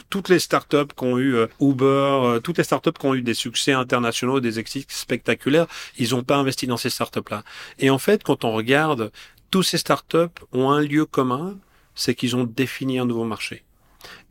[0.09, 3.73] toutes les startups qui ont eu Uber, toutes les startups qui ont eu des succès
[3.73, 7.43] internationaux, des exits spectaculaires, ils n'ont pas investi dans ces startups-là.
[7.79, 9.11] Et en fait, quand on regarde,
[9.51, 11.57] tous ces startups ont un lieu commun,
[11.95, 13.63] c'est qu'ils ont défini un nouveau marché.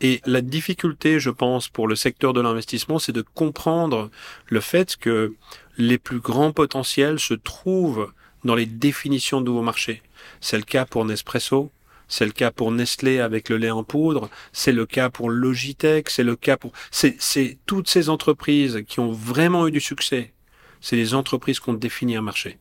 [0.01, 4.11] Et la difficulté, je pense, pour le secteur de l'investissement, c'est de comprendre
[4.47, 5.35] le fait que
[5.77, 8.11] les plus grands potentiels se trouvent
[8.45, 10.03] dans les définitions de nouveaux marchés.
[10.41, 11.71] C'est le cas pour Nespresso,
[12.09, 16.11] c'est le cas pour Nestlé avec le lait en poudre, c'est le cas pour Logitech,
[16.11, 16.73] c'est le cas pour...
[16.91, 20.33] C'est toutes ces entreprises qui ont vraiment eu du succès.
[20.81, 22.59] C'est les entreprises qui ont défini un marché.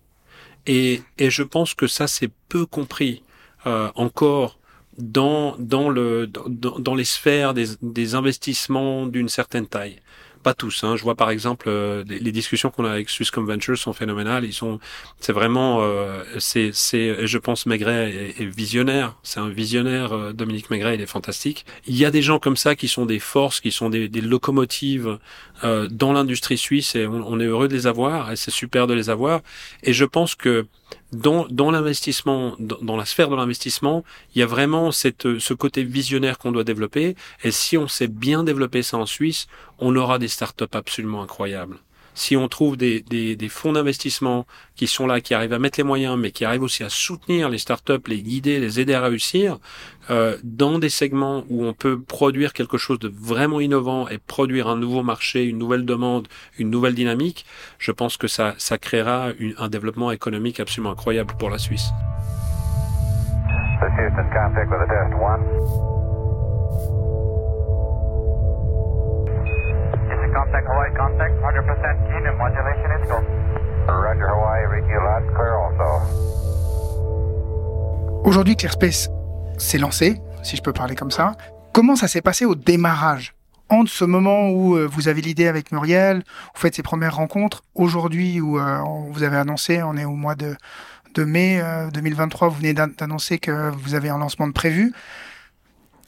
[0.67, 3.23] Et, et je pense que ça, c'est peu compris
[3.65, 4.59] euh, encore
[4.97, 10.01] dans, dans, le, dans, dans les sphères des, des investissements d'une certaine taille
[10.39, 10.83] pas tous.
[10.83, 10.95] Hein.
[10.95, 14.45] Je vois par exemple euh, les, discussions qu'on a avec Swisscom Ventures sont phénoménales.
[14.45, 14.79] Ils sont,
[15.19, 19.15] c'est vraiment, euh, c'est, c'est, je pense Maigret est, visionnaire.
[19.23, 20.13] C'est un visionnaire.
[20.13, 21.65] Euh, Dominique Maigret, il est fantastique.
[21.85, 25.19] Il y a des gens comme ça qui sont des forces, qui sont des locomotives
[25.63, 29.09] dans l'industrie suisse et on, est heureux de les avoir et c'est super de les
[29.09, 29.41] avoir.
[29.83, 30.67] Et je pense que
[31.11, 34.03] dans, dans l'investissement, dans, la sphère de l'investissement,
[34.35, 37.15] il y a vraiment cette, ce côté visionnaire qu'on doit développer.
[37.43, 39.47] Et si on sait bien développer ça en Suisse,
[39.79, 41.77] on aura des startups absolument incroyables
[42.13, 44.45] si on trouve des, des, des fonds d'investissement
[44.75, 47.49] qui sont là, qui arrivent à mettre les moyens, mais qui arrivent aussi à soutenir
[47.49, 49.57] les startups, les guider, les aider à réussir,
[50.09, 54.67] euh, dans des segments où on peut produire quelque chose de vraiment innovant et produire
[54.67, 57.45] un nouveau marché, une nouvelle demande, une nouvelle dynamique,
[57.77, 61.89] je pense que ça, ça créera une, un développement économique absolument incroyable pour la Suisse.
[78.29, 79.09] Aujourd'hui, ClearSpace
[79.57, 81.35] s'est lancé, si je peux parler comme ça.
[81.73, 83.33] Comment ça s'est passé au démarrage
[83.69, 86.17] entre ce moment où euh, vous avez l'idée avec Muriel,
[86.53, 90.35] vous faites ces premières rencontres, aujourd'hui où euh, vous avez annoncé, on est au mois
[90.35, 90.55] de,
[91.15, 91.59] de mai
[91.91, 94.93] 2023, euh, vous venez d'annoncer que vous avez un lancement de prévu.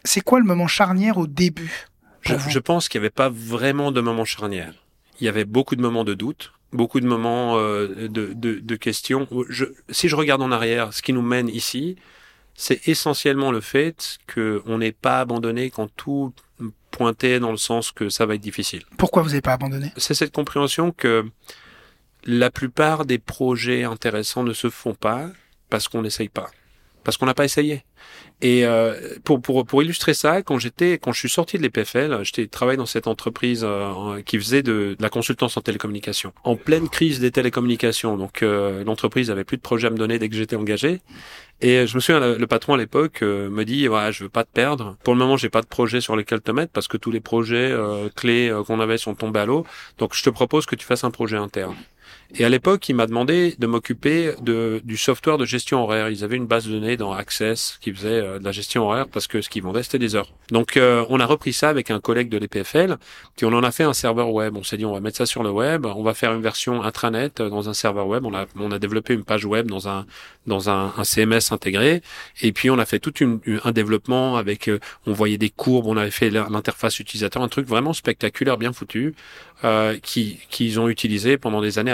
[0.03, 1.87] C'est quoi le moment charnière au début
[2.21, 4.75] je, je, pense qu'il n'y avait pas vraiment de moment charnière.
[5.19, 9.27] Il y avait beaucoup de moments de doute, beaucoup de moments de, de, de, questions.
[9.49, 11.97] Je, si je regarde en arrière, ce qui nous mène ici,
[12.55, 16.33] c'est essentiellement le fait qu'on n'est pas abandonné quand tout
[16.91, 18.83] pointait dans le sens que ça va être difficile.
[18.97, 19.91] Pourquoi vous n'avez pas abandonné?
[19.97, 21.25] C'est cette compréhension que
[22.25, 25.29] la plupart des projets intéressants ne se font pas
[25.69, 26.51] parce qu'on n'essaye pas,
[27.03, 27.83] parce qu'on n'a pas essayé.
[28.41, 32.23] Et euh, pour, pour, pour illustrer ça, quand j'étais quand je suis sorti de l'EPFL,
[32.23, 36.33] j'étais travaillé dans cette entreprise euh, qui faisait de, de, la consultance en télécommunications.
[36.43, 40.17] En pleine crise des télécommunications, donc euh, l'entreprise avait plus de projets à me donner
[40.17, 41.01] dès que j'étais engagé.
[41.61, 44.51] Et je me souviens, le, patron à l'époque me dit, ouais, je veux pas te
[44.51, 44.97] perdre.
[45.03, 47.19] Pour le moment, j'ai pas de projet sur lesquels te mettre parce que tous les
[47.19, 47.71] projets
[48.15, 49.65] clés qu'on avait sont tombés à l'eau.
[49.99, 51.75] Donc, je te propose que tu fasses un projet interne.
[52.35, 56.09] Et à l'époque, il m'a demandé de m'occuper de, du software de gestion horaire.
[56.09, 59.07] Ils avaient une base de données dans Access qui faisait euh, de la gestion horaire
[59.09, 60.31] parce que ce qu'ils vendaient, c'était des heures.
[60.49, 62.97] Donc, euh, on a repris ça avec un collègue de l'EPFL,
[63.35, 64.55] qui on en a fait un serveur web.
[64.55, 66.83] On s'est dit, on va mettre ça sur le web, on va faire une version
[66.83, 68.25] intranet dans un serveur web.
[68.25, 70.05] On a, on a développé une page web dans un,
[70.47, 72.01] dans un, un CMS intégré.
[72.41, 75.87] Et puis, on a fait tout une, un développement avec, euh, on voyait des courbes,
[75.87, 79.15] on avait fait l'interface utilisateur, un truc vraiment spectaculaire, bien foutu,
[79.63, 81.91] euh, qui qu'ils ont utilisé pendant des années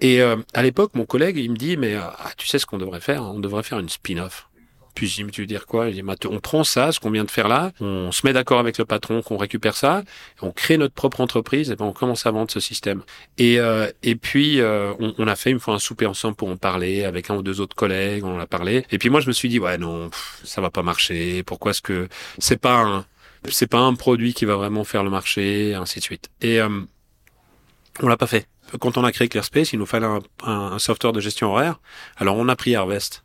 [0.00, 2.78] Et euh, à l'époque, mon collègue, il me dit, mais ah, tu sais ce qu'on
[2.78, 4.48] devrait faire On devrait faire une spin-off.
[4.94, 5.88] Puis je dis, mais tu veux dire quoi?
[5.88, 8.60] Il dit, on prend ça, ce qu'on vient de faire là, on se met d'accord
[8.60, 10.04] avec le patron qu'on récupère ça,
[10.40, 13.02] on crée notre propre entreprise, et ben on commence à vendre ce système.
[13.36, 13.90] Et euh,
[14.22, 17.36] puis euh, on, a fait une fois un souper ensemble pour en parler avec un
[17.36, 18.86] ou deux autres collègues, on en a parlé.
[18.92, 20.10] Et puis moi je me suis dit, ouais non,
[20.44, 21.42] ça va pas marcher.
[21.42, 22.08] Pourquoi est-ce que
[22.38, 23.04] c'est pas un
[23.48, 26.30] c'est pas un produit qui va vraiment faire le marché, ainsi de suite.
[26.40, 26.80] Et euh,
[28.00, 28.46] on l'a pas fait.
[28.80, 31.80] Quand on a créé ClearSpace, il nous fallait un, un, software de gestion horaire.
[32.16, 33.24] Alors on a pris Harvest.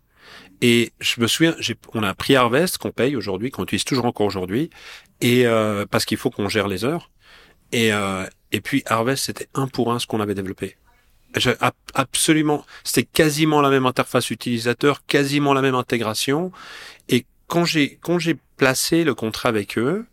[0.62, 1.56] Et je me souviens,
[1.93, 4.69] on a pris Harvest qu'on paye aujourd'hui, qu'on utilise toujours encore aujourd'hui,
[5.21, 7.12] et euh, parce qu'il faut qu'on gère les heures.
[7.71, 10.75] Et euh, et puis Harvest, c'était un pour un ce qu'on avait développé.
[11.93, 16.52] absolument, c'était quasiment la même interface utilisateur, quasiment la même intégration.
[17.08, 20.06] Et quand j'ai quand j'ai placé le contrat avec eux,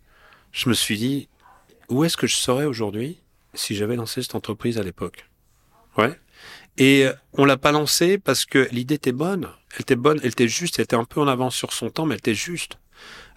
[0.53, 1.29] je me suis dit
[1.89, 3.19] où est-ce que je serais aujourd'hui?
[3.57, 5.29] Si j'avais lancé cette entreprise à l'époque.
[5.97, 6.19] Ouais.
[6.79, 9.49] Et on l'a pas lancé parce que l'idée était bonne.
[9.75, 12.07] Elle était bonne, elle était juste, elle était un peu en avance sur son temps,
[12.07, 12.79] mais elle était juste.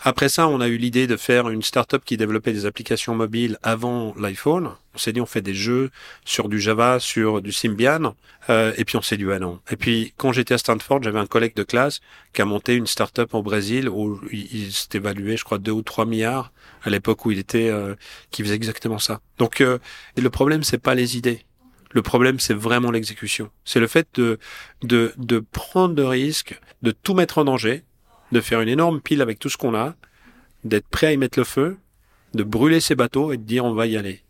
[0.01, 3.57] Après ça, on a eu l'idée de faire une start-up qui développait des applications mobiles
[3.63, 4.71] avant l'iPhone.
[4.99, 5.91] On s'est dit, on fait des jeux
[6.25, 8.15] sur du Java, sur du Symbian.
[8.49, 9.61] Euh, et puis on s'est dit, ah non.
[9.71, 12.01] Et puis quand j'étais à Stanford, j'avais un collègue de classe
[12.33, 15.83] qui a monté une start-up au Brésil où il, s'est évalué, je crois, 2 ou
[15.83, 16.51] 3 milliards
[16.83, 17.95] à l'époque où il était, euh,
[18.29, 19.21] qui faisait exactement ça.
[19.37, 19.79] Donc euh,
[20.17, 21.45] le problème, c'est pas les idées.
[21.91, 23.49] Le problème, c'est vraiment l'exécution.
[23.63, 24.37] C'est le fait de,
[24.83, 27.85] de, de prendre de risques, de tout mettre en danger,
[28.33, 29.95] de faire une énorme pile avec tout ce qu'on a,
[30.65, 31.77] d'être prêt à y mettre le feu,
[32.33, 34.21] de brûler ses bateaux et de dire on va y aller.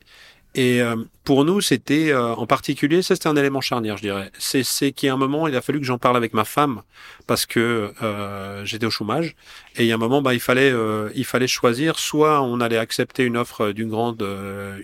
[0.56, 4.32] Et euh, pour nous, c'était euh, en particulier, ça c'était un élément charnière, je dirais.
[4.40, 6.44] C'est c'est qu'il y a un moment, il a fallu que j'en parle avec ma
[6.44, 6.82] femme
[7.28, 9.36] parce que euh, j'étais au chômage.
[9.76, 10.74] Et il y a un moment, bah il fallait
[11.14, 12.00] il fallait choisir.
[12.00, 14.26] Soit on allait accepter une offre d'une grande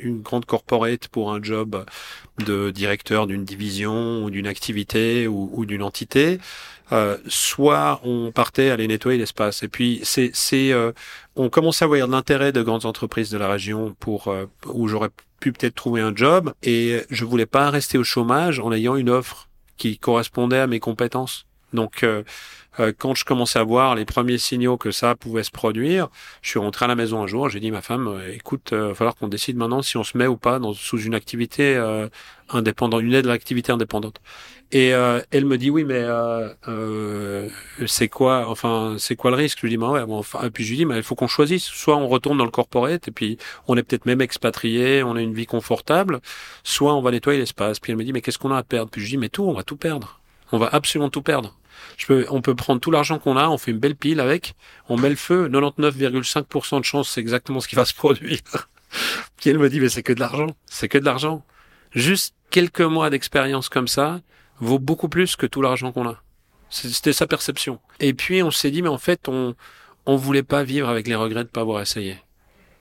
[0.01, 1.84] une grande corporate pour un job
[2.45, 6.39] de directeur d'une division ou d'une activité ou, d'une entité.
[6.91, 9.63] Euh, soit on partait aller nettoyer l'espace.
[9.63, 10.71] Et puis c'est c'est
[11.36, 14.34] on commençait à voir l'intérêt de grandes entreprises de la région pour
[14.65, 18.71] où j'aurais pu peut-être trouver un job et je voulais pas rester au chômage en
[18.71, 21.45] ayant une offre qui correspondait à mes compétences.
[21.74, 22.24] Donc euh,
[22.80, 26.08] euh, quand je commençais à voir les premiers signaux que ça pouvait se produire,
[26.41, 28.78] je suis rentré à la maison un jour, j'ai dit ma femme, euh, écoute, il
[28.78, 31.76] va falloir qu'on décide maintenant si on se met ou pas dans, sous une activité
[32.50, 34.21] indépendante, une aide à l'activité indépendante.
[34.71, 37.49] Et euh, elle me dit oui, mais euh, euh,
[37.86, 39.60] c'est quoi, enfin, c'est quoi le risque?
[39.60, 41.28] Je lui dis bah ouais, bon, enfin, puis je lui dis mais il faut qu'on
[41.28, 41.63] choisisse.
[41.63, 45.21] Soit on retourne dans le corporate et puis on est peut-être même expatrié, on a
[45.21, 46.19] une vie confortable,
[46.63, 47.80] soit on va nettoyer l'espace.
[47.80, 48.89] Puis elle me dit mais qu'est-ce qu'on a à perdre?
[48.89, 50.19] Puis je lui dis mais tout, on va tout perdre.
[50.51, 51.56] On va absolument tout perdre.
[51.97, 54.56] Je peux, on peut prendre tout l'argent qu'on a, on fait une belle pile avec,
[54.89, 58.39] on met le feu, 99,5% de chance, c'est exactement ce qui va se produire.
[59.38, 61.43] Puis elle me dit mais c'est que de l'argent, c'est que de l'argent.
[61.91, 64.21] Juste quelques mois d'expérience comme ça,
[64.59, 66.21] vaut beaucoup plus que tout l'argent qu'on a.
[66.69, 67.79] C'était sa perception.
[67.99, 69.55] Et puis on s'est dit, mais en fait, on
[70.05, 72.17] on voulait pas vivre avec les regrets de pas avoir essayé.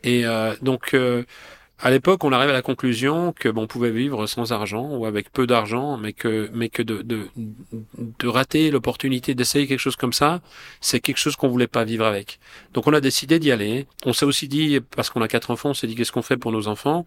[0.02, 1.24] Et euh, donc, euh,
[1.80, 5.06] à l'époque, on arrive à la conclusion que bon, on pouvait vivre sans argent ou
[5.06, 7.28] avec peu d'argent, mais que mais que de de,
[7.96, 10.40] de rater l'opportunité d'essayer quelque chose comme ça,
[10.80, 12.38] c'est quelque chose qu'on voulait pas vivre avec.
[12.74, 13.87] Donc, on a décidé d'y aller.
[14.04, 16.37] On s'est aussi dit, parce qu'on a quatre enfants, on s'est dit qu'est-ce qu'on fait
[16.37, 17.04] pour nos enfants?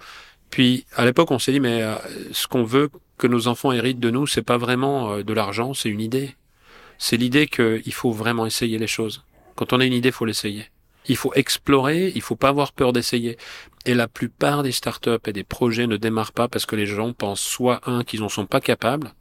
[0.50, 1.96] Puis à l'époque, on s'est dit mais euh,
[2.32, 5.74] ce qu'on veut que nos enfants héritent de nous, c'est pas vraiment euh, de l'argent,
[5.74, 6.36] c'est une idée.
[6.98, 9.24] C'est l'idée qu'il faut vraiment essayer les choses.
[9.56, 10.66] Quand on a une idée, faut l'essayer.
[11.08, 13.38] Il faut explorer, il faut pas avoir peur d'essayer.
[13.86, 17.14] Et la plupart des startups et des projets ne démarrent pas parce que les gens
[17.14, 19.14] pensent soit un qu'ils n'en sont pas capables,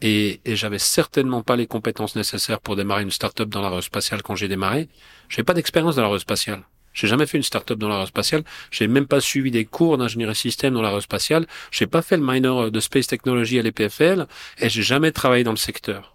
[0.00, 4.36] et, et j'avais certainement pas les compétences nécessaires pour démarrer une startup dans l'aérospatiale quand
[4.36, 4.88] j'ai démarré.
[5.28, 6.64] J'ai pas d'expérience dans l'aérospatiale.
[6.94, 8.44] J'ai jamais fait une startup dans l'aérospatiale.
[8.70, 11.46] J'ai même pas suivi des cours d'ingénierie système dans l'aérospatiale.
[11.70, 14.26] J'ai pas fait le minor de space technology à l'EPFL
[14.58, 16.14] et j'ai jamais travaillé dans le secteur.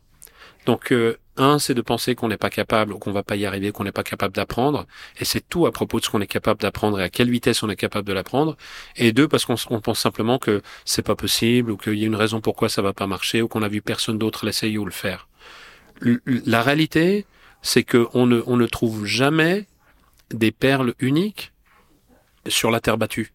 [0.65, 3.45] Donc, euh, un, c'est de penser qu'on n'est pas capable ou qu'on va pas y
[3.45, 4.85] arriver, qu'on n'est pas capable d'apprendre.
[5.19, 7.63] Et c'est tout à propos de ce qu'on est capable d'apprendre et à quelle vitesse
[7.63, 8.57] on est capable de l'apprendre.
[8.95, 12.15] Et deux, parce qu'on pense simplement que c'est pas possible ou qu'il y a une
[12.15, 14.91] raison pourquoi ça va pas marcher ou qu'on a vu personne d'autre l'essayer ou le
[14.91, 15.27] faire.
[16.25, 17.25] La réalité,
[17.61, 19.65] c'est qu'on ne, on ne trouve jamais
[20.31, 21.51] des perles uniques
[22.47, 23.33] sur la terre battue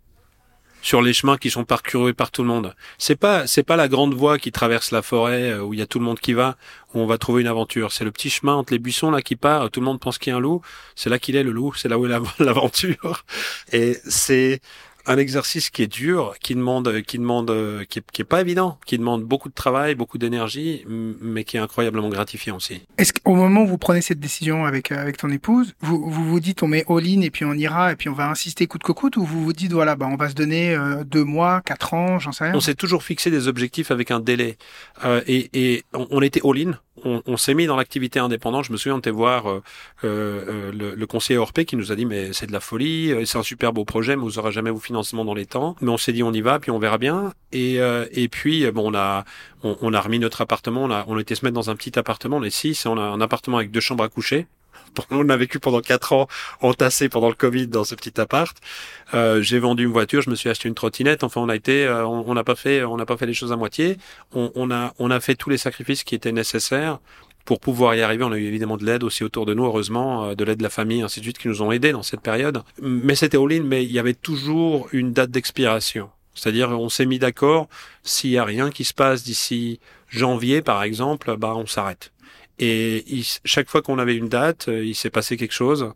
[0.84, 2.74] sur les chemins qui sont parcourus par tout le monde.
[2.98, 5.82] C'est pas c'est pas la grande voie qui traverse la forêt euh, où il y
[5.82, 6.56] a tout le monde qui va
[6.92, 7.90] où on va trouver une aventure.
[7.90, 9.70] C'est le petit chemin entre les buissons là qui part.
[9.70, 10.60] Tout le monde pense qu'il y a un loup.
[10.94, 11.72] C'est là qu'il est le loup.
[11.72, 13.24] C'est là où est l'aventure.
[13.72, 14.60] Et c'est
[15.06, 17.52] un exercice qui est dur, qui demande, qui demande,
[17.88, 21.56] qui est, qui est, pas évident, qui demande beaucoup de travail, beaucoup d'énergie, mais qui
[21.56, 22.82] est incroyablement gratifiant aussi.
[22.98, 26.40] Est-ce qu'au moment où vous prenez cette décision avec avec ton épouse, vous vous, vous
[26.40, 28.92] dites on met all-in et puis on ira et puis on va insister coûte que
[28.92, 31.94] coûte, ou vous vous dites voilà bah on va se donner euh, deux mois, quatre
[31.94, 32.54] ans, j'en sais rien.
[32.54, 34.56] On s'est toujours fixé des objectifs avec un délai
[35.04, 38.64] euh, et, et on, on était all-in on, on s'est mis dans l'activité indépendante.
[38.64, 39.62] Je me souviens, on était voir euh,
[40.04, 43.24] euh, le, le, conseiller Orpé qui nous a dit mais c'est de la folie, euh,
[43.24, 45.76] c'est un super beau projet, mais vous aurez jamais vos financements dans les temps.
[45.80, 47.32] Mais on s'est dit on y va, puis on verra bien.
[47.52, 47.76] Et,
[48.10, 49.24] et puis bon, on a
[49.62, 50.84] on, a remis notre appartement.
[50.84, 53.20] On a on était se mettre dans un petit appartement, est six, on a un
[53.20, 54.46] appartement avec deux chambres à coucher
[55.10, 56.28] on a vécu pendant quatre ans
[56.60, 58.56] entassé pendant le Covid dans ce petit appart.
[59.14, 61.24] Euh, j'ai vendu une voiture, je me suis acheté une trottinette.
[61.24, 63.52] Enfin, on a été, euh, on n'a pas fait, on n'a pas fait les choses
[63.52, 63.98] à moitié.
[64.32, 66.98] On, on, a, on a fait tous les sacrifices qui étaient nécessaires
[67.44, 68.24] pour pouvoir y arriver.
[68.24, 70.62] On a eu évidemment de l'aide aussi autour de nous, heureusement, euh, de l'aide de
[70.62, 72.62] la famille, ainsi de suite, qui nous ont aidés dans cette période.
[72.80, 76.10] Mais c'était all-in, mais il y avait toujours une date d'expiration.
[76.34, 77.68] C'est-à-dire, on s'est mis d'accord,
[78.02, 79.78] s'il y a rien qui se passe d'ici
[80.08, 82.12] janvier, par exemple, bah, on s'arrête.
[82.58, 83.04] Et
[83.44, 85.92] chaque fois qu'on avait une date, euh, il s'est passé quelque chose.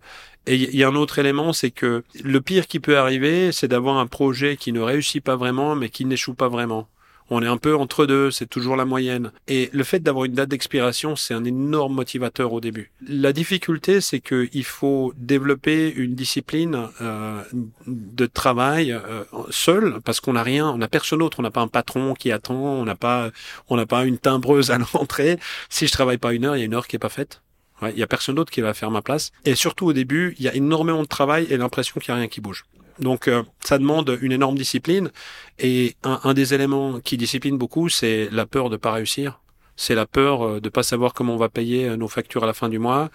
[0.47, 3.69] Et il y a un autre élément, c'est que le pire qui peut arriver, c'est
[3.69, 6.89] d'avoir un projet qui ne réussit pas vraiment, mais qui n'échoue pas vraiment.
[7.31, 9.33] On est un peu entre deux, c'est toujours la moyenne.
[9.49, 12.91] Et le fait d'avoir une date d'expiration, c'est un énorme motivateur au début.
[13.07, 17.43] La difficulté, c'est qu'il faut développer une discipline euh,
[17.87, 21.61] de travail euh, seul, parce qu'on n'a rien, on n'a personne d'autre, on n'a pas
[21.61, 23.31] un patron qui attend, on n'a pas,
[23.69, 25.39] on n'a pas une timbreuse à l'entrée.
[25.69, 27.43] Si je travaille pas une heure, il y a une heure qui est pas faite.
[27.83, 29.31] Il y a personne d'autre qui va faire ma place.
[29.45, 32.21] Et surtout au début, il y a énormément de travail et l'impression qu'il n'y a
[32.21, 32.65] rien qui bouge.
[33.01, 35.11] Donc euh, ça demande une énorme discipline
[35.59, 39.41] et un, un des éléments qui discipline beaucoup, c'est la peur de pas réussir.
[39.77, 42.47] C'est la peur euh, de pas savoir comment on va payer euh, nos factures à
[42.47, 43.11] la fin du mois.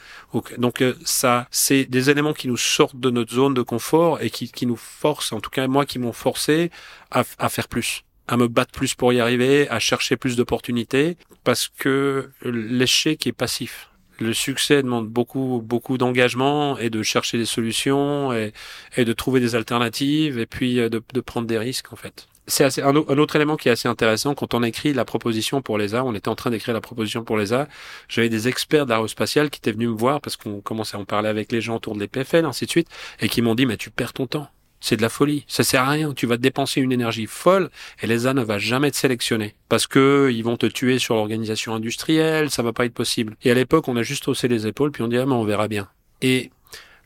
[0.58, 4.50] Donc ça, c'est des éléments qui nous sortent de notre zone de confort et qui,
[4.50, 6.72] qui nous forcent, en tout cas moi qui m'ont forcé
[7.12, 11.18] à, à faire plus à me battre plus pour y arriver, à chercher plus d'opportunités,
[11.44, 17.46] parce que l'échec est passif le succès demande beaucoup beaucoup d'engagement et de chercher des
[17.46, 18.54] solutions et,
[18.98, 22.28] et, de trouver des alternatives et puis euh, de, de prendre des risques en fait.
[22.46, 25.78] C'est assez, un, autre élément qui est assez intéressant quand on écrit la proposition pour
[25.78, 26.04] l'ESA.
[26.04, 27.70] On était en train d'écrire la proposition pour l'ESA.
[28.10, 31.30] J'avais des experts d'aérospatial qui étaient venus me voir parce qu'on commençait à en parler
[31.30, 32.90] avec les gens autour de l'EPFL, ainsi de suite,
[33.22, 34.50] et qui m'ont dit mais tu perds ton temps.
[34.86, 35.46] C'est de la folie.
[35.48, 36.14] Ça sert à rien.
[36.14, 37.70] Tu vas dépenser une énergie folle
[38.02, 41.74] et l'ESA ne va jamais te sélectionner parce que ils vont te tuer sur l'organisation
[41.74, 42.52] industrielle.
[42.52, 43.38] Ça va pas être possible.
[43.44, 45.46] Et à l'époque, on a juste haussé les épaules puis on dit ah mais on
[45.46, 45.88] verra bien.
[46.22, 46.52] Et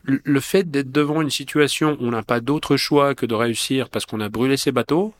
[0.02, 3.90] le fait d'être devant une situation où on n'a pas d'autre choix que de réussir
[3.90, 5.14] parce qu'on a brûlé ses bateaux,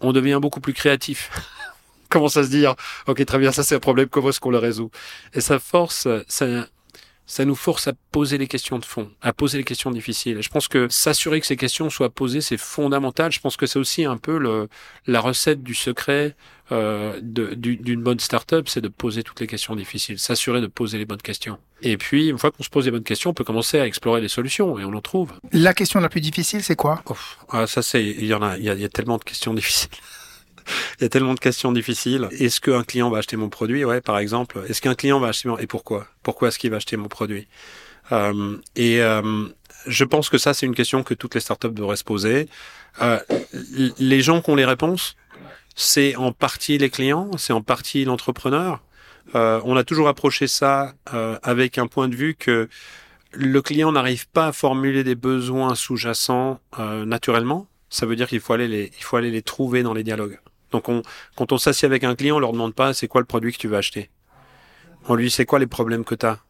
[0.00, 1.30] on devient beaucoup plus créatif.
[2.08, 4.08] Comment ça se dire Ok, très bien, ça c'est un problème.
[4.08, 4.90] Comment est-ce qu'on le résout?
[5.34, 6.46] Et ça force, ça,
[7.26, 10.38] ça nous force à poser les questions de fond, à poser les questions difficiles.
[10.38, 13.32] Et je pense que s'assurer que ces questions soient posées, c'est fondamental.
[13.32, 14.68] Je pense que c'est aussi un peu le,
[15.06, 16.36] la recette du secret
[16.72, 21.04] euh, d'une bonne start-up, c'est de poser toutes les questions difficiles, s'assurer de poser les
[21.04, 21.58] bonnes questions.
[21.82, 24.20] Et puis, une fois qu'on se pose les bonnes questions, on peut commencer à explorer
[24.20, 25.32] les solutions et on en trouve.
[25.52, 27.02] La question la plus difficile, c'est quoi?
[27.50, 29.24] Ah, Ça, c'est il y en a, il y a, il y a tellement de
[29.24, 29.90] questions difficiles.
[30.98, 32.28] il y a tellement de questions difficiles.
[32.32, 33.84] Est-ce qu'un client va acheter mon produit?
[33.84, 34.62] Ouais, par exemple.
[34.68, 35.58] Est-ce qu'un client va acheter mon...
[35.58, 36.06] Et pourquoi?
[36.22, 37.48] Pourquoi est-ce qu'il va acheter mon produit?
[38.12, 39.46] Euh, Et euh,
[39.86, 42.48] je pense que ça, c'est une question que toutes les startups devraient se poser.
[43.02, 43.18] Euh,
[43.98, 45.16] les gens qui ont les réponses,
[45.74, 48.82] c'est en partie les clients, c'est en partie l'entrepreneur.
[49.34, 50.94] On a toujours approché ça
[51.42, 52.68] avec un point de vue que
[53.32, 57.66] le client n'arrive pas à formuler des besoins sous-jacents naturellement.
[57.88, 60.38] Ça veut dire qu'il faut aller les, il faut aller les trouver dans les dialogues.
[60.74, 61.02] Donc on,
[61.36, 63.58] quand on s'assied avec un client, on leur demande pas c'est quoi le produit que
[63.58, 64.10] tu veux acheter?
[65.06, 66.40] On lui dit c'est quoi les problèmes que tu as.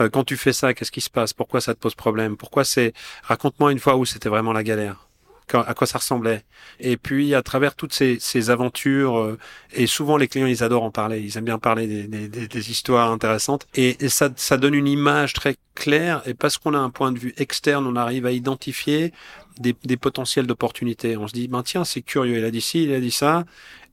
[0.00, 1.32] Euh, quand tu fais ça, qu'est-ce qui se passe?
[1.32, 2.36] Pourquoi ça te pose problème?
[2.36, 2.92] Pourquoi c'est
[3.22, 5.08] Raconte-moi une fois où c'était vraiment la galère.
[5.54, 6.44] à quoi ça ressemblait?
[6.80, 9.38] Et puis à travers toutes ces, aventures, euh,
[9.72, 13.66] et souvent les clients ils adorent en parler, ils aiment bien parler des, histoires intéressantes,
[13.74, 16.20] et, ça donne une image très claire.
[16.26, 19.14] Et parce qu'on a un point de vue externe, on arrive à identifier
[19.58, 21.16] des, des potentiels d'opportunités.
[21.16, 23.44] On se dit, ben tiens, c'est curieux, il a dit ci, il a dit ça.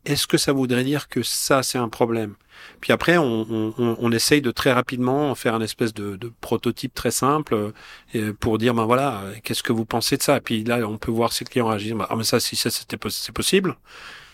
[0.05, 2.35] Est-ce que ça voudrait dire que ça c'est un problème?
[2.81, 6.93] Puis après, on, on, on, essaye de très rapidement faire un espèce de, de prototype
[6.93, 7.71] très simple
[8.15, 10.39] euh, pour dire, ben voilà, qu'est-ce que vous pensez de ça?
[10.41, 13.31] Puis là, on peut voir si le client réagit, ah mais ça, si ça c'est
[13.31, 13.77] possible.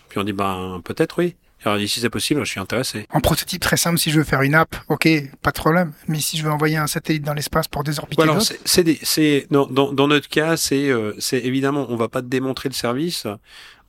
[0.08, 1.36] Puis on dit, ben peut-être oui.
[1.64, 3.06] Alors, si c'est possible, je suis intéressé.
[3.10, 5.08] En prototype très simple, si je veux faire une app, ok,
[5.42, 5.92] pas de problème.
[6.06, 9.92] Mais si je veux envoyer un satellite dans l'espace pour désorbiter voilà, c'est, dans, dans,
[9.92, 13.26] dans, notre cas, c'est, euh, évidemment, on va pas démontrer le service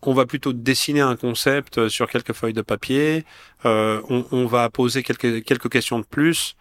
[0.03, 3.26] on va plutôt dessiner un concept euh, sur quelques feuilles de papier.
[3.65, 6.55] Euh, on, va poser quelques, quelques questions de plus.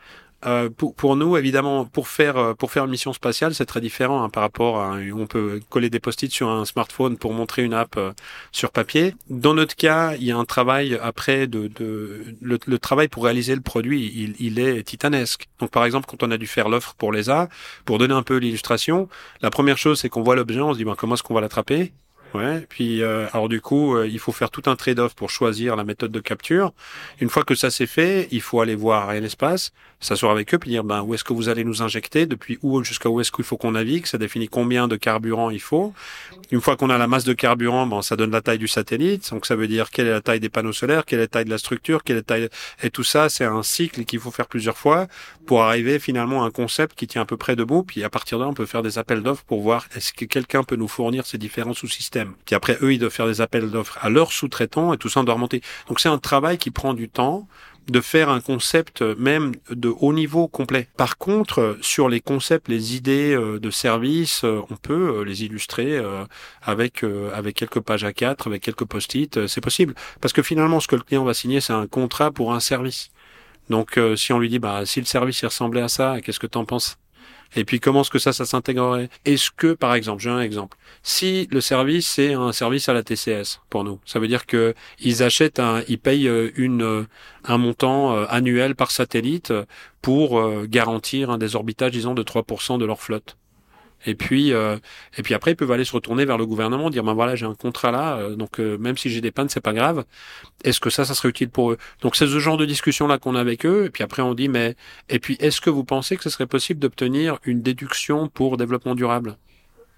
[0.44, 4.28] Euh, pour, nous, évidemment, pour faire pour faire une mission spatiale, c'est très différent hein,
[4.28, 7.98] par rapport à on peut coller des post-it sur un smartphone pour montrer une app
[8.52, 9.14] sur papier.
[9.30, 13.54] Dans notre cas, il y a un travail après de, de le, travail pour réaliser
[13.54, 15.48] le produit, il, il est titanesque.
[15.58, 17.48] Donc, par exemple, quand on a dû faire l'offre pour les A,
[17.84, 19.08] pour donner un peu l'illustration,
[19.40, 21.40] la première chose c'est qu'on voit l'objet, on se dit ben, comment est-ce qu'on va
[21.40, 21.92] l'attraper?
[22.36, 25.74] Ouais, puis euh, alors du coup, euh, il faut faire tout un trade-off pour choisir
[25.74, 26.72] la méthode de capture.
[27.20, 30.58] Une fois que ça c'est fait, il faut aller voir Ariane Espace, s'asseoir avec eux,
[30.58, 33.32] puis dire ben où est-ce que vous allez nous injecter, depuis où jusqu'à où est-ce
[33.32, 35.94] qu'il faut qu'on navigue, ça définit combien de carburant il faut.
[36.50, 39.30] Une fois qu'on a la masse de carburant, ben ça donne la taille du satellite,
[39.30, 41.46] donc ça veut dire quelle est la taille des panneaux solaires, quelle est la taille
[41.46, 42.48] de la structure, quelle est la taille
[42.82, 45.06] et tout ça, c'est un cycle qu'il faut faire plusieurs fois
[45.46, 47.82] pour arriver finalement à un concept qui tient à peu près debout.
[47.82, 50.24] Puis à partir de là, on peut faire des appels d'offres pour voir est-ce que
[50.24, 52.25] quelqu'un peut nous fournir ces différents sous-systèmes.
[52.44, 55.22] Puis après, eux, ils doivent faire des appels d'offres à leurs sous-traitants et tout ça
[55.22, 55.62] doit remonter.
[55.88, 57.46] Donc c'est un travail qui prend du temps
[57.88, 60.88] de faire un concept même de haut niveau complet.
[60.96, 65.44] Par contre, sur les concepts, les idées euh, de service, euh, on peut euh, les
[65.44, 66.00] illustrer
[66.62, 69.94] avec avec quelques pages à 4 avec quelques post-it, c'est possible.
[70.20, 73.10] Parce que finalement, ce que le client va signer, c'est un contrat pour un service.
[73.70, 76.64] Donc, si on lui dit, bah, si le service ressemblait à ça, qu'est-ce que t'en
[76.64, 76.98] penses?
[77.54, 79.08] Et puis comment est-ce que ça, ça s'intégrerait?
[79.24, 80.76] Est-ce que, par exemple, j'ai un exemple.
[81.02, 84.74] Si le service c'est un service à la TCS pour nous, ça veut dire que
[85.00, 87.06] ils achètent un, ils payent euh, une euh,
[87.44, 89.52] un montant euh, annuel par satellite
[90.02, 93.36] pour garantir un désorbitage, disons, de 3% de leur flotte.
[94.04, 94.76] Et puis, euh,
[95.16, 97.46] et puis après, ils peuvent aller se retourner vers le gouvernement, dire ben voilà, j'ai
[97.46, 100.04] un contrat là, euh, donc euh, même si j'ai des pannes, c'est pas grave.
[100.64, 101.78] Est-ce que ça, ça serait utile pour eux?
[102.02, 103.86] Donc c'est ce genre de discussion là qu'on a avec eux.
[103.86, 104.76] Et puis après, on dit mais
[105.08, 108.94] et puis est-ce que vous pensez que ce serait possible d'obtenir une déduction pour développement
[108.94, 109.36] durable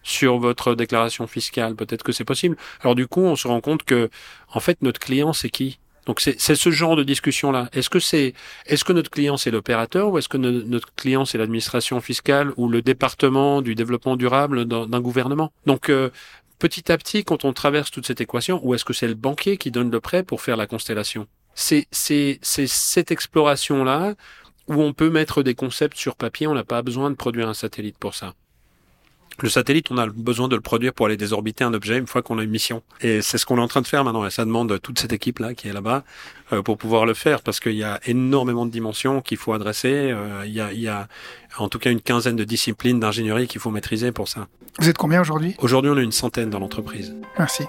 [0.03, 1.75] sur votre déclaration fiscale?
[1.75, 2.57] Peut-être que c'est possible.
[2.83, 4.11] Alors du coup, on se rend compte que
[4.53, 5.81] en fait, notre client, c'est qui?
[6.09, 7.69] Donc c'est ce genre de discussion là.
[7.75, 8.33] Est-ce que c'est
[8.65, 12.71] est-ce que notre client c'est l'opérateur ou est-ce que notre client c'est l'administration fiscale ou
[12.71, 15.53] le département du développement durable d'un gouvernement?
[15.67, 16.09] Donc euh,
[16.59, 19.59] petit à petit, quand on traverse toute cette équation, ou est-ce que c'est le banquier
[19.59, 21.27] qui donne le prêt pour faire la constellation?
[21.55, 24.15] C'est c'est cette exploration là
[24.67, 26.47] où on peut mettre des concepts sur papier.
[26.47, 28.33] On n'a pas besoin de produire un satellite pour ça.
[29.41, 32.23] Le satellite, on a besoin de le produire pour aller désorbiter un objet une fois
[32.23, 32.83] qu'on a une mission.
[33.01, 34.27] Et c'est ce qu'on est en train de faire maintenant.
[34.27, 36.03] Et ça demande toute cette équipe-là qui est là-bas
[36.53, 40.11] euh, pour pouvoir le faire parce qu'il y a énormément de dimensions qu'il faut adresser.
[40.11, 41.07] Euh, il, y a, il y a
[41.59, 44.49] en tout cas une quinzaine de disciplines d'ingénierie qu'il faut maîtriser pour ça.
[44.81, 45.55] Vous êtes combien aujourd'hui?
[45.59, 47.15] Aujourd'hui, on est une centaine dans l'entreprise.
[47.39, 47.65] Merci.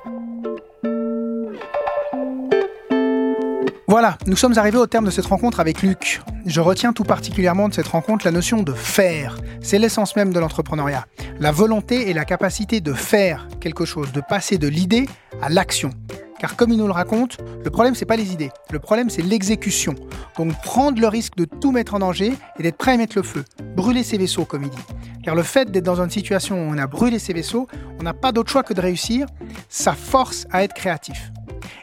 [3.90, 6.22] Voilà, nous sommes arrivés au terme de cette rencontre avec Luc.
[6.46, 9.40] Je retiens tout particulièrement de cette rencontre la notion de faire.
[9.64, 11.08] C'est l'essence même de l'entrepreneuriat.
[11.40, 15.10] La volonté et la capacité de faire quelque chose, de passer de l'idée
[15.42, 15.90] à l'action.
[16.38, 19.24] Car comme il nous le raconte, le problème c'est pas les idées, le problème c'est
[19.24, 19.96] l'exécution.
[20.38, 23.24] Donc prendre le risque de tout mettre en danger et d'être prêt à mettre le
[23.24, 23.44] feu,
[23.76, 24.78] brûler ses vaisseaux comme il dit.
[25.24, 27.68] Car le fait d'être dans une situation où on a brûlé ses vaisseaux,
[28.00, 29.26] on n'a pas d'autre choix que de réussir,
[29.68, 31.32] ça force à être créatif.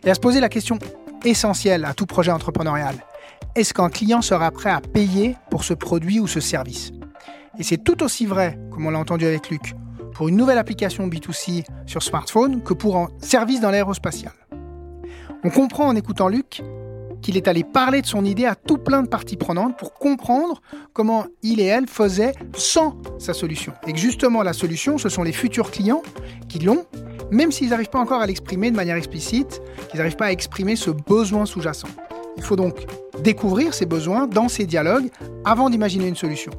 [0.04, 0.78] Et à se poser la question
[1.24, 2.96] essentiel à tout projet entrepreneurial.
[3.54, 6.92] Est-ce qu'un client sera prêt à payer pour ce produit ou ce service?
[7.58, 9.74] Et c'est tout aussi vrai, comme on l'a entendu avec Luc,
[10.12, 14.32] pour une nouvelle application B2C sur smartphone que pour un service dans l'aérospatial.
[15.44, 16.62] On comprend en écoutant Luc
[17.22, 20.60] qu'il est allé parler de son idée à tout plein de parties prenantes pour comprendre
[20.92, 23.72] comment il et elle faisaient sans sa solution.
[23.86, 26.02] Et que justement la solution, ce sont les futurs clients
[26.48, 26.86] qui l'ont
[27.30, 30.76] même s'ils n'arrivent pas encore à l'exprimer de manière explicite, qu'ils n'arrivent pas à exprimer
[30.76, 31.88] ce besoin sous-jacent.
[32.36, 32.86] Il faut donc
[33.22, 35.08] découvrir ces besoins dans ces dialogues
[35.44, 36.52] avant d'imaginer une solution.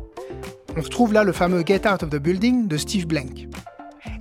[0.76, 3.47] On retrouve là le fameux Get Out of the Building de Steve Blank.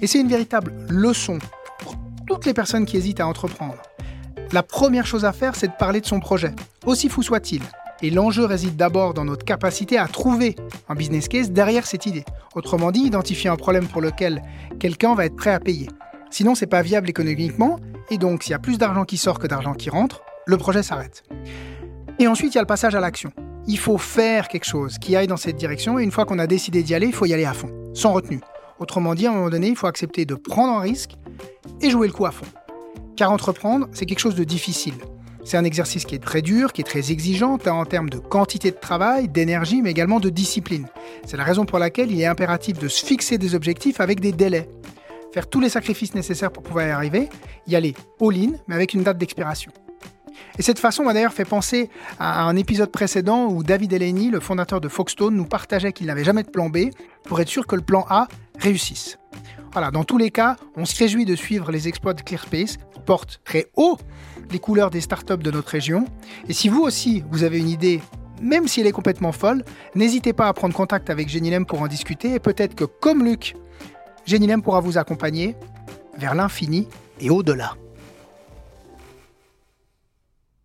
[0.01, 1.39] Et c'est une véritable leçon
[1.79, 3.77] pour toutes les personnes qui hésitent à entreprendre.
[4.53, 6.53] La première chose à faire, c'est de parler de son projet,
[6.85, 7.63] aussi fou soit-il.
[8.03, 10.55] Et l'enjeu réside d'abord dans notre capacité à trouver
[10.89, 12.25] un business case derrière cette idée.
[12.55, 14.43] Autrement dit, identifier un problème pour lequel
[14.79, 15.89] quelqu'un va être prêt à payer.
[16.37, 17.81] Sinon, c'est pas viable économiquement,
[18.11, 20.83] et donc s'il y a plus d'argent qui sort que d'argent qui rentre, le projet
[20.83, 21.23] s'arrête.
[22.19, 23.33] Et ensuite, il y a le passage à l'action.
[23.67, 26.47] Il faut faire quelque chose qui aille dans cette direction, et une fois qu'on a
[26.47, 28.41] décidé d'y aller, il faut y aller à fond, sans retenue.
[28.79, 31.13] Autrement dit, à un moment donné, il faut accepter de prendre un risque
[31.81, 32.45] et jouer le coup à fond.
[33.17, 34.97] Car entreprendre, c'est quelque chose de difficile.
[35.43, 38.73] C'est un exercice qui est très dur, qui est très exigeant, en termes de quantité
[38.73, 40.87] de travail, d'énergie, mais également de discipline.
[41.25, 44.33] C'est la raison pour laquelle il est impératif de se fixer des objectifs avec des
[44.33, 44.69] délais.
[45.37, 47.29] Faire tous les sacrifices nécessaires pour pouvoir y arriver,
[47.67, 49.71] y aller all-in, mais avec une date d'expiration.
[50.59, 54.41] Et cette façon m'a d'ailleurs fait penser à un épisode précédent où David Eleni, le
[54.41, 56.89] fondateur de Foxstone, nous partageait qu'il n'avait jamais de plan B
[57.25, 58.29] pour être sûr que le plan A
[58.59, 59.19] réussisse.
[59.73, 63.39] Voilà, dans tous les cas, on se réjouit de suivre les exploits de ClearSpace, qui
[63.45, 63.99] très haut
[64.51, 66.07] les couleurs des startups de notre région.
[66.49, 68.01] Et si vous aussi, vous avez une idée,
[68.41, 71.89] même si elle est complètement folle, n'hésitez pas à prendre contact avec Genilem pour en
[71.89, 73.55] discuter et peut-être que, comme Luc,
[74.27, 75.55] Genilem pourra vous accompagner
[76.19, 76.89] vers l'infini
[77.21, 77.75] et au-delà.